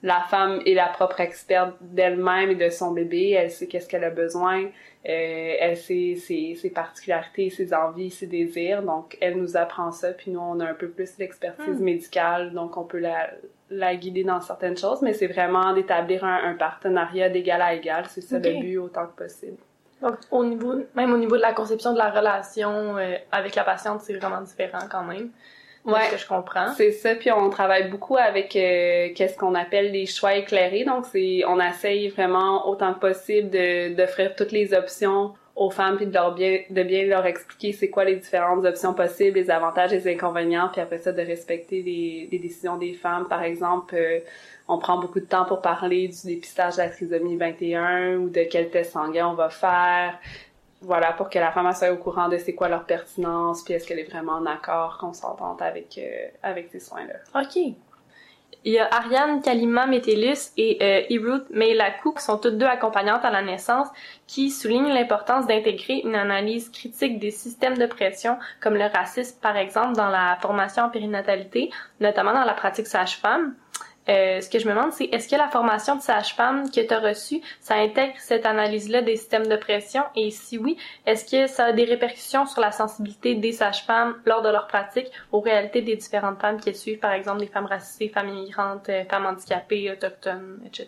[0.04, 3.32] la femme est la propre experte d'elle-même et de son bébé.
[3.32, 4.66] Elle sait qu'est-ce qu'elle a besoin.
[5.08, 8.84] Euh, elle sait ses, ses particularités, ses envies, ses désirs.
[8.84, 10.12] Donc, elle nous apprend ça.
[10.14, 12.54] Puis nous, on a un peu plus l'expertise médicale.
[12.54, 13.30] Donc, on peut la,
[13.70, 15.02] la guider dans certaines choses.
[15.02, 18.06] Mais c'est vraiment d'établir un, un partenariat d'égal à égal.
[18.10, 19.58] C'est ça le but autant que possible.
[20.02, 23.64] Donc, au niveau, même au niveau de la conception de la relation euh, avec la
[23.64, 25.30] patiente, c'est vraiment différent quand même.
[25.86, 26.06] Ouais.
[26.08, 26.74] Ce que je comprends.
[26.74, 30.84] C'est ça, puis on travaille beaucoup avec euh, qu'est-ce qu'on appelle les choix éclairés.
[30.84, 35.96] Donc c'est on essaye vraiment autant que possible de d'offrir toutes les options aux femmes
[35.96, 39.50] puis de leur bien de bien leur expliquer c'est quoi les différentes options possibles, les
[39.50, 43.28] avantages, les inconvénients, puis après ça de respecter les, les décisions des femmes.
[43.28, 44.20] Par exemple, euh,
[44.68, 48.42] on prend beaucoup de temps pour parler du dépistage de la trisomie 21 ou de
[48.50, 50.20] quel test sanguin on va faire.
[50.82, 53.88] Voilà, pour que la femme soit au courant de c'est quoi leur pertinence, puis est-ce
[53.88, 57.42] qu'elle est vraiment en accord, consentante avec euh, avec ces soins-là.
[57.42, 57.76] OK.
[58.68, 63.24] Il y a Ariane Kalima Metellus et euh, Irut Meilakou, qui sont toutes deux accompagnantes
[63.24, 63.88] à la naissance,
[64.26, 69.56] qui soulignent l'importance d'intégrer une analyse critique des systèmes de pression, comme le racisme, par
[69.56, 71.70] exemple, dans la formation en périnatalité,
[72.00, 73.54] notamment dans la pratique sage-femme.
[74.08, 76.94] Euh, ce que je me demande, c'est est-ce que la formation de sage-femme que tu
[76.94, 80.04] as reçue, ça intègre cette analyse-là des systèmes de pression?
[80.16, 84.42] Et si oui, est-ce que ça a des répercussions sur la sensibilité des sages-femmes lors
[84.42, 88.10] de leur pratique aux réalités des différentes femmes qui suivent, par exemple des femmes racisées,
[88.10, 90.88] femmes immigrantes, euh, femmes handicapées, autochtones, etc.?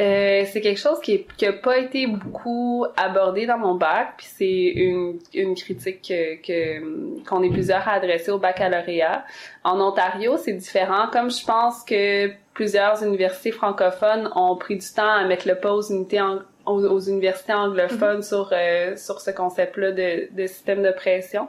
[0.00, 4.10] Euh, c'est quelque chose qui, est, qui a pas été beaucoup abordé dans mon bac,
[4.16, 9.24] puis c'est une, une critique que que- qu'on est plusieurs à adresser au baccalauréat.
[9.64, 11.08] En Ontario, c'est différent.
[11.12, 15.72] Comme je pense que plusieurs universités francophones ont pris du temps à mettre le pas
[15.72, 16.20] aux unités
[16.64, 21.48] aux, aux universités anglophones sur euh, sur ce concept-là de, de système de pression.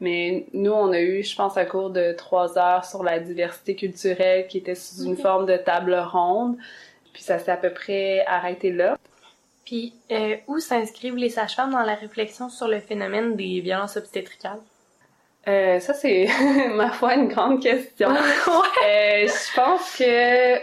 [0.00, 3.74] Mais nous, on a eu, je pense, un cours de trois heures sur la diversité
[3.74, 6.56] culturelle qui était sous une forme de table ronde.
[7.18, 8.96] Puis ça s'est à peu près arrêté là.
[9.64, 14.60] Puis, euh, où s'inscrivent les sages-femmes dans la réflexion sur le phénomène des violences obstétricales?
[15.48, 16.28] Euh, ça, c'est,
[16.76, 18.10] ma foi, une grande question.
[18.86, 20.60] Euh, je pense que,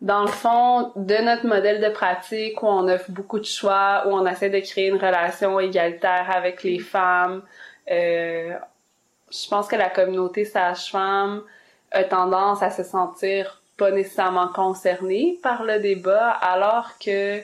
[0.00, 4.10] dans le fond, de notre modèle de pratique où on offre beaucoup de choix, où
[4.10, 7.42] on essaie de créer une relation égalitaire avec les femmes,
[7.92, 8.54] euh,
[9.30, 11.44] je pense que la communauté sage-femme
[11.92, 17.40] a tendance à se sentir pas nécessairement concernée par le débat, alors que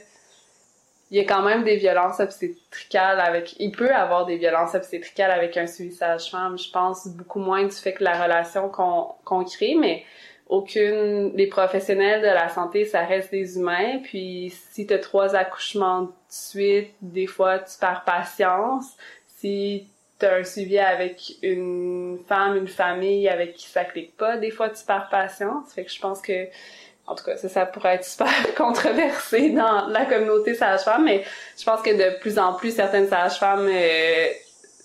[1.11, 5.31] il y a quand même des violences obstétricales avec il peut avoir des violences obstétricales
[5.31, 9.75] avec un suivi sage-femme je pense beaucoup moins du fait que la relation qu'on crée
[9.79, 10.05] mais
[10.49, 13.99] aucune les professionnels de la santé ça reste des humains.
[14.03, 18.97] Puis si tu as trois accouchements de suite des fois tu perds patience.
[19.27, 19.89] Si
[20.23, 24.51] tu as un suivi avec une femme une famille avec qui ça clique pas des
[24.51, 26.47] fois tu perds patience fait que je pense que
[27.07, 31.25] en tout cas, ça, pourrait être super controversé dans la communauté sage-femme, mais
[31.59, 34.27] je pense que de plus en plus, certaines sages-femmes euh,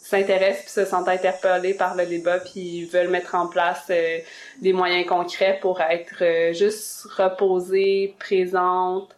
[0.08, 4.18] s'intéressent puis se sentent interpellées par le débat puis veulent mettre en place euh,
[4.62, 9.16] des moyens concrets pour être euh, juste reposées, présentes.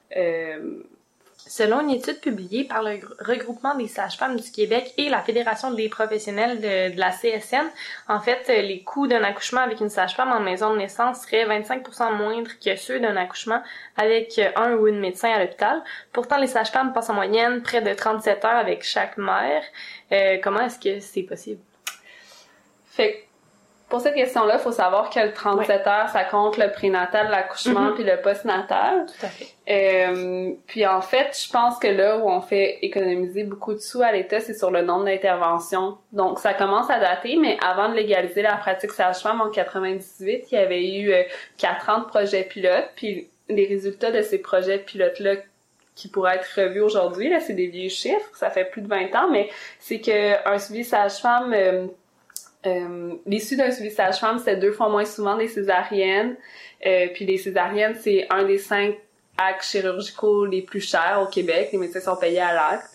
[1.50, 5.72] Selon une étude publiée par le gr- regroupement des sages-femmes du Québec et la Fédération
[5.72, 7.66] des professionnels de, la CSN,
[8.08, 11.48] en fait, euh, les coûts d'un accouchement avec une sage-femme en maison de naissance seraient
[11.48, 13.64] 25% moindres que ceux d'un accouchement
[13.98, 15.82] avec euh, un ou une médecin à l'hôpital.
[16.14, 19.64] Pourtant, les sages-femmes passent en moyenne près de 37 heures avec chaque mère.
[20.12, 21.62] Euh, comment est-ce que c'est possible?
[22.86, 23.28] Fait
[23.90, 27.90] pour cette question-là, il faut savoir que le 37 heures, ça compte le prénatal, l'accouchement,
[27.90, 27.96] Mhm.
[27.96, 29.06] puis le postnatal.
[29.08, 29.48] Tout à fait.
[29.70, 34.02] Euh, puis en fait, je pense que là où on fait économiser beaucoup de sous
[34.02, 35.98] à l'État, c'est sur le nombre d'interventions.
[36.12, 40.56] Donc ça commence à dater, mais avant de légaliser la pratique sage-femme en 98, il
[40.56, 41.24] y avait eu euh,
[41.58, 45.36] 4 ans de projets pilotes, puis les résultats de ces projets pilotes-là
[45.96, 49.14] qui pourraient être revus aujourd'hui, là, c'est des vieux chiffres, ça fait plus de 20
[49.16, 51.88] ans, mais c'est que un suivi sage-femme, euh,
[52.66, 56.36] euh, l'issue d'un suivi sage-femme, c'est deux fois moins souvent des césariennes.
[56.86, 58.96] Euh, puis les césariennes, c'est un des cinq
[59.38, 61.70] actes chirurgicaux les plus chers au Québec.
[61.72, 62.90] Les médecins sont payés à l'acte.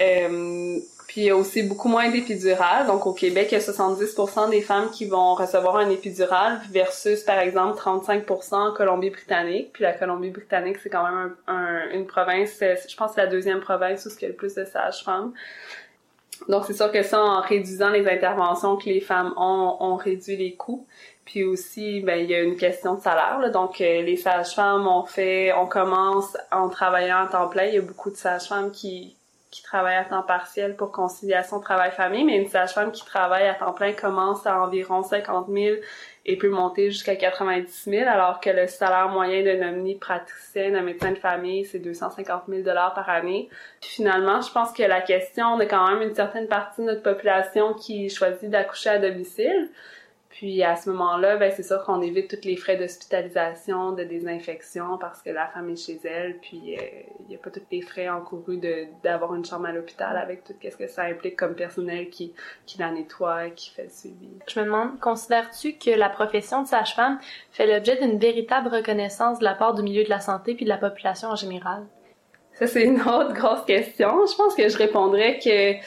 [0.00, 0.78] Euh,
[1.08, 2.86] puis il y a aussi beaucoup moins d'épidurales.
[2.86, 7.22] Donc au Québec, il y a 70% des femmes qui vont recevoir un épidural versus
[7.22, 9.70] par exemple 35% en Colombie-Britannique.
[9.72, 13.26] Puis la Colombie-Britannique, c'est quand même un- un- une province, je pense que c'est la
[13.26, 15.32] deuxième province où il y a le plus de sages-femmes.
[16.48, 20.36] Donc c'est sûr que ça, en réduisant les interventions que les femmes ont, on réduit
[20.36, 20.86] les coûts.
[21.24, 23.38] Puis aussi, ben il y a une question de salaire.
[23.40, 23.50] là.
[23.50, 27.64] Donc euh, les sages-femmes, on fait, on commence en travaillant à temps plein.
[27.64, 29.14] Il y a beaucoup de sages-femmes qui
[29.50, 33.72] qui travaillent à temps partiel pour conciliation travail-famille, mais une sage-femme qui travaille à temps
[33.72, 35.76] plein commence à environ 50 000
[36.28, 41.12] et peut monter jusqu'à 90 000, alors que le salaire moyen d'un omnipraticien, d'un médecin
[41.12, 43.48] de famille, c'est 250 000 par année.
[43.80, 46.86] Puis finalement, je pense que la question, on a quand même une certaine partie de
[46.86, 49.70] notre population qui choisit d'accoucher à domicile.
[50.38, 54.96] Puis à ce moment-là, ben c'est sûr qu'on évite tous les frais d'hospitalisation, de désinfection
[54.96, 56.80] parce que la femme est chez elle, puis euh,
[57.18, 60.44] il n'y a pas tous les frais encourus de d'avoir une chambre à l'hôpital avec
[60.44, 62.34] tout ce que ça implique comme personnel qui
[62.66, 64.28] qui la nettoie, qui fait le suivi.
[64.46, 67.18] Je me demande, considères-tu que la profession de sage-femme
[67.50, 70.70] fait l'objet d'une véritable reconnaissance de la part du milieu de la santé puis de
[70.70, 71.82] la population en général?
[72.52, 74.24] Ça c'est une autre grosse question.
[74.24, 75.84] Je pense que je répondrais que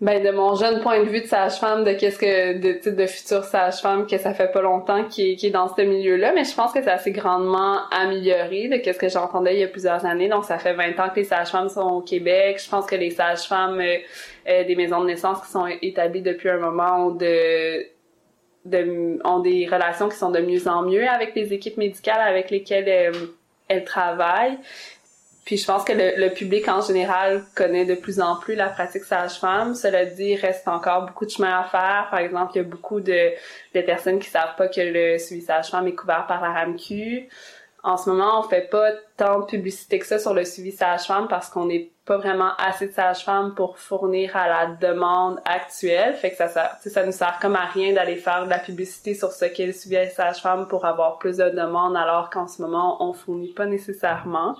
[0.00, 3.44] ben de mon jeune point de vue de sage-femme, de qu'est-ce que de de future
[3.44, 6.82] sage-femme que ça fait pas longtemps qui est, dans ce milieu-là, mais je pense que
[6.82, 10.28] ça s'est grandement amélioré de qu'est-ce que j'entendais il y a plusieurs années.
[10.28, 12.62] Donc ça fait 20 ans que les sages-femmes sont au Québec.
[12.64, 13.98] Je pense que les sages-femmes euh,
[14.48, 17.84] euh, des maisons de naissance qui sont établies depuis un moment ont de
[18.64, 22.50] de, ont des relations qui sont de mieux en mieux avec les équipes médicales avec
[22.50, 23.26] lesquelles euh,
[23.68, 24.58] elles travaillent.
[25.44, 28.68] Puis je pense que le, le public en général connaît de plus en plus la
[28.68, 29.74] pratique sage-femme.
[29.74, 32.08] Cela dit, il reste encore beaucoup de chemin à faire.
[32.10, 33.32] Par exemple, il y a beaucoup de,
[33.74, 37.28] de personnes qui savent pas que le suivi sage-femme est couvert par la RAMQ.
[37.82, 41.28] En ce moment, on fait pas tant de publicité que ça sur le suivi sage-femme
[41.28, 46.14] parce qu'on n'est pas vraiment assez de sages-femmes pour fournir à la demande actuelle.
[46.14, 49.14] Fait que ça, sais, ça nous sert comme à rien d'aller faire de la publicité
[49.14, 53.02] sur ce qu'est le suivi sage-femme pour avoir plus de demandes alors qu'en ce moment,
[53.02, 54.56] on fournit pas nécessairement.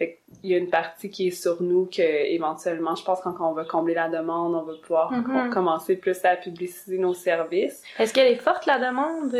[0.00, 3.34] Fait qu'il y a une partie qui est sur nous que éventuellement, je pense quand
[3.40, 5.50] on va combler la demande, on va pouvoir Mhm.
[5.50, 7.82] commencer plus à publiciser nos services.
[7.98, 9.30] Est-ce qu'elle est forte, la demande?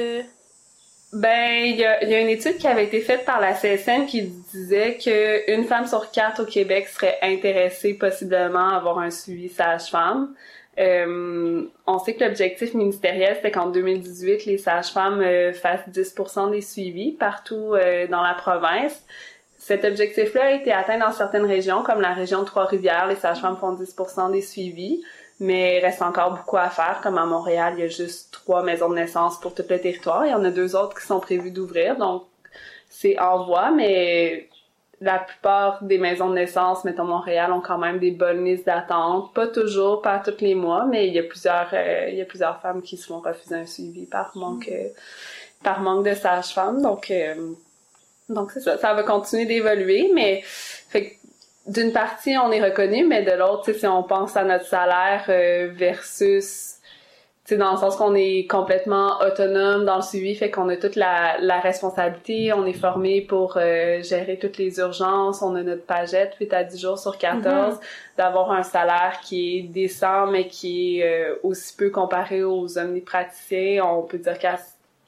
[1.13, 3.55] Ben, il y a, il y a une étude qui avait été faite par la
[3.55, 8.99] CSN qui disait que une femme sur quatre au Québec serait intéressée possiblement à avoir
[9.01, 10.35] un suivi sage-femme.
[10.79, 16.61] Euh, on sait que l'objectif ministériel, c'était qu'en 2018, les sages-femmes euh, fassent 10% des
[16.61, 19.03] suivis partout euh, dans la province.
[19.61, 23.59] Cet objectif-là a été atteint dans certaines régions, comme la région de Trois-Rivières, les sages-femmes
[23.59, 25.03] font 10% des suivis,
[25.39, 28.63] mais il reste encore beaucoup à faire, comme à Montréal, il y a juste trois
[28.63, 31.21] maisons de naissance pour tout le territoire, il y en a deux autres qui sont
[31.21, 32.25] prévues d'ouvrir, donc
[32.89, 34.49] c'est en voie, mais
[35.03, 39.35] la plupart des maisons de naissance, mettons Montréal, ont quand même des bonnes listes d'attente,
[39.35, 42.27] pas toujours, pas tous les mois, mais il y a plusieurs, euh, il y a
[42.27, 44.89] plusieurs femmes qui se font refuser un suivi par manque, euh,
[45.63, 47.35] par manque de sages-femmes, donc euh,
[48.31, 51.19] donc c'est ça, ça va continuer d'évoluer, mais fait
[51.67, 55.69] d'une partie on est reconnu, mais de l'autre, si on pense à notre salaire euh,
[55.73, 56.77] versus,
[57.51, 61.39] dans le sens qu'on est complètement autonome dans le suivi, fait qu'on a toute la,
[61.41, 66.35] la responsabilité, on est formé pour euh, gérer toutes les urgences, on a notre pagette
[66.41, 67.79] 8 à 10 jours sur 14,
[68.17, 73.85] d'avoir un salaire qui est décent, mais qui est euh, aussi peu comparé aux omnipraticiens,
[73.85, 74.59] on peut dire qu'à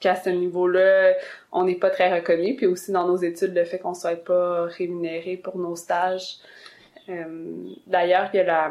[0.03, 1.15] qu'à ce niveau-là,
[1.53, 2.57] on n'est pas très reconnu.
[2.57, 6.37] Puis aussi dans nos études, le fait qu'on soit pas rémunéré pour nos stages.
[7.09, 7.25] Euh,
[7.87, 8.71] D'ailleurs, il y a la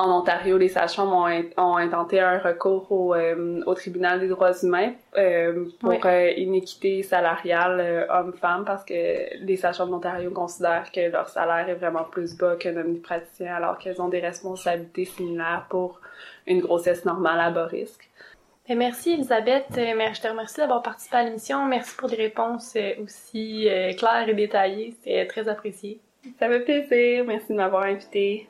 [0.00, 4.28] en Ontario, les sages-femmes ont, in- ont intenté un recours au, euh, au tribunal des
[4.28, 5.98] droits humains euh, pour Oui.
[6.04, 8.94] euh, inéquité salariale homme-femme parce que
[9.44, 14.00] les sages-femmes d'Ontario considèrent que leur salaire est vraiment plus bas qu'un omnipraticien alors qu'elles
[14.00, 16.00] ont des responsabilités similaires pour
[16.46, 18.07] une grossesse normale à bas risque.
[18.68, 21.64] Ben, merci Elisabeth, Euh, je te remercie d'avoir participé à l'émission.
[21.64, 24.94] Merci pour des réponses euh, aussi euh, claires et détaillées.
[24.98, 26.00] C'était très apprécié.
[26.38, 27.24] Ça fait plaisir.
[27.24, 28.46] Merci de m'avoir invité.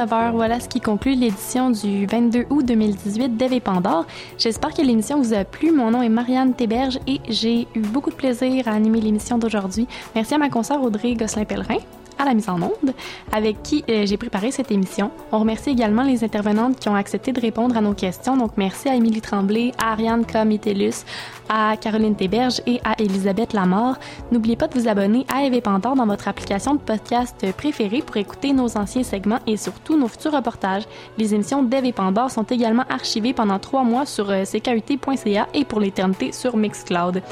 [0.00, 0.32] 19h.
[0.32, 4.06] Voilà ce qui conclut l'édition du 22 août 2018 d'Eve Pandore.
[4.38, 5.72] J'espère que l'émission vous a plu.
[5.72, 9.86] Mon nom est Marianne Théberge et j'ai eu beaucoup de plaisir à animer l'émission d'aujourd'hui.
[10.14, 11.78] Merci à ma consoeur Audrey Gosselin-Pellerin
[12.20, 12.92] à la mise en onde,
[13.32, 15.10] avec qui euh, j'ai préparé cette émission.
[15.32, 18.36] On remercie également les intervenantes qui ont accepté de répondre à nos questions.
[18.36, 21.04] Donc, merci à Émilie Tremblay, à Ariane Comitelus,
[21.48, 23.96] à Caroline Théberge et à Elisabeth Lamort.
[24.30, 28.16] N'oubliez pas de vous abonner à Eve Pantor dans votre application de podcast préférée pour
[28.16, 30.84] écouter nos anciens segments et surtout nos futurs reportages.
[31.18, 35.80] Les émissions d'Eve Pandore sont également archivées pendant trois mois sur euh, ckut.ca et pour
[35.80, 37.22] l'éternité sur Mixcloud.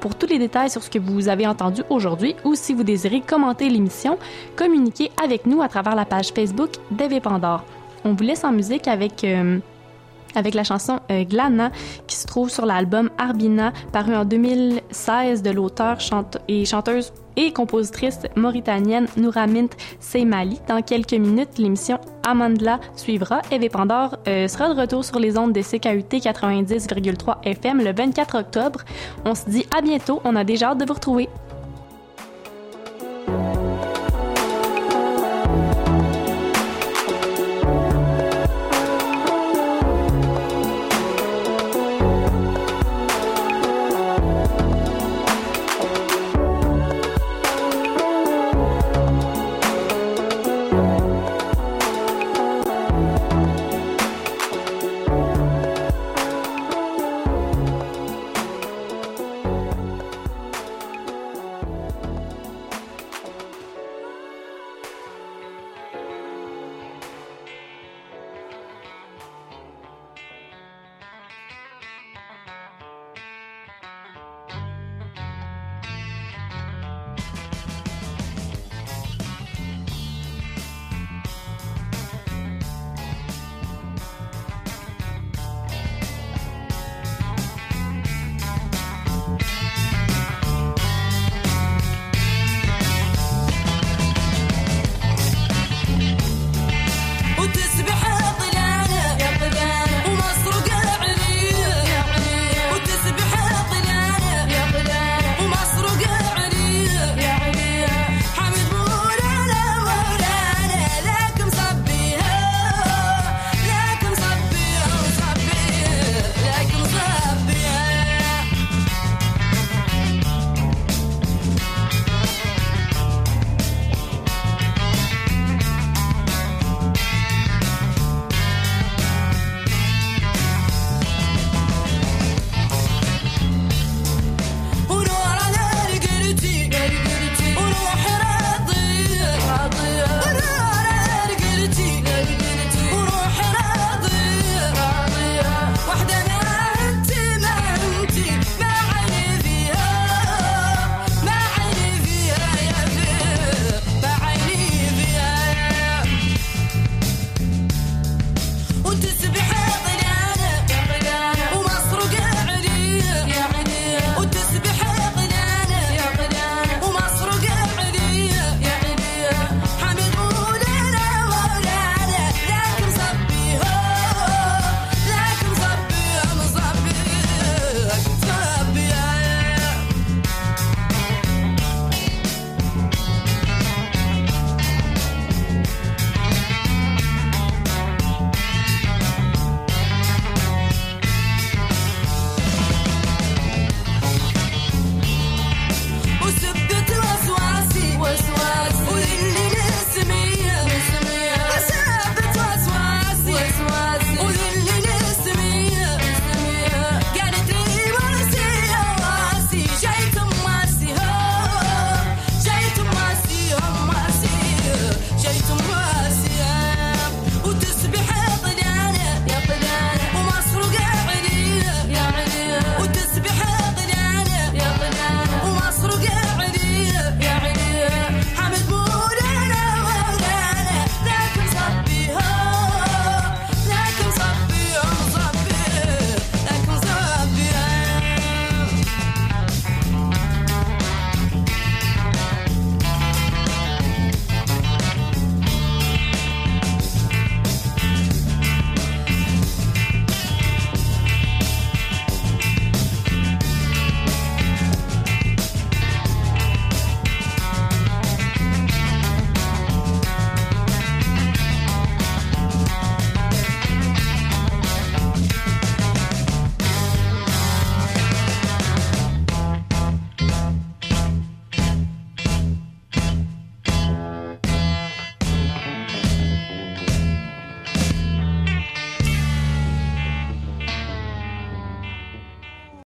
[0.00, 3.20] Pour tous les détails sur ce que vous avez entendu aujourd'hui ou si vous désirez
[3.20, 4.18] commenter l'émission,
[4.56, 7.64] communiquez avec nous à travers la page Facebook d'Eve Pandore.
[8.04, 9.24] On vous laisse en musique avec...
[9.24, 9.58] Euh,
[10.34, 11.70] avec la chanson euh, Glana
[12.06, 17.52] qui se trouve sur l'album Arbina paru en 2016 de l'auteur chante et chanteuse et
[17.52, 19.68] compositrice mauritanienne Nouramint
[20.00, 20.60] Seymali.
[20.66, 23.42] Dans quelques minutes, l'émission Amandla suivra.
[23.52, 28.38] Eve Pandore euh, sera de retour sur les ondes de CKUT 90,3 FM le 24
[28.40, 28.80] octobre.
[29.24, 30.20] On se dit à bientôt.
[30.24, 31.28] On a déjà hâte de vous retrouver.